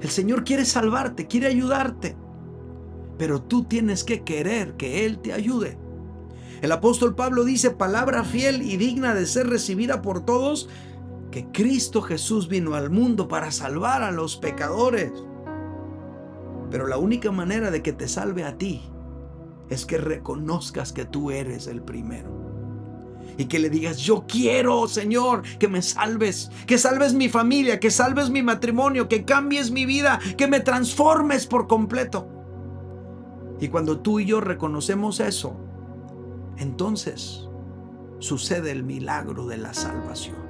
El 0.00 0.08
Señor 0.08 0.44
quiere 0.44 0.64
salvarte, 0.64 1.26
quiere 1.26 1.46
ayudarte, 1.48 2.16
pero 3.18 3.42
tú 3.42 3.64
tienes 3.64 4.02
que 4.04 4.22
querer 4.24 4.74
que 4.76 5.04
Él 5.04 5.18
te 5.18 5.32
ayude. 5.32 5.78
El 6.62 6.72
apóstol 6.72 7.14
Pablo 7.14 7.44
dice, 7.44 7.70
palabra 7.70 8.24
fiel 8.24 8.62
y 8.62 8.76
digna 8.76 9.14
de 9.14 9.26
ser 9.26 9.48
recibida 9.48 10.02
por 10.02 10.24
todos, 10.24 10.68
que 11.30 11.46
Cristo 11.52 12.02
Jesús 12.02 12.48
vino 12.48 12.74
al 12.74 12.90
mundo 12.90 13.28
para 13.28 13.50
salvar 13.52 14.02
a 14.02 14.10
los 14.10 14.36
pecadores. 14.36 15.12
Pero 16.70 16.86
la 16.86 16.98
única 16.98 17.30
manera 17.30 17.70
de 17.70 17.82
que 17.82 17.92
te 17.92 18.08
salve 18.08 18.44
a 18.44 18.58
ti 18.58 18.82
es 19.68 19.86
que 19.86 19.98
reconozcas 19.98 20.92
que 20.92 21.04
tú 21.04 21.30
eres 21.30 21.66
el 21.66 21.82
primero. 21.82 22.38
Y 23.38 23.46
que 23.46 23.60
le 23.60 23.70
digas, 23.70 23.98
yo 23.98 24.24
quiero, 24.26 24.86
Señor, 24.88 25.42
que 25.58 25.68
me 25.68 25.82
salves, 25.82 26.50
que 26.66 26.78
salves 26.78 27.14
mi 27.14 27.28
familia, 27.28 27.78
que 27.78 27.90
salves 27.90 28.28
mi 28.28 28.42
matrimonio, 28.42 29.08
que 29.08 29.24
cambies 29.24 29.70
mi 29.70 29.86
vida, 29.86 30.20
que 30.36 30.48
me 30.48 30.60
transformes 30.60 31.46
por 31.46 31.66
completo. 31.66 32.28
Y 33.60 33.68
cuando 33.68 34.00
tú 34.00 34.20
y 34.20 34.26
yo 34.26 34.40
reconocemos 34.40 35.20
eso, 35.20 35.56
entonces 36.58 37.48
sucede 38.18 38.72
el 38.72 38.82
milagro 38.82 39.46
de 39.46 39.58
la 39.58 39.72
salvación. 39.72 40.49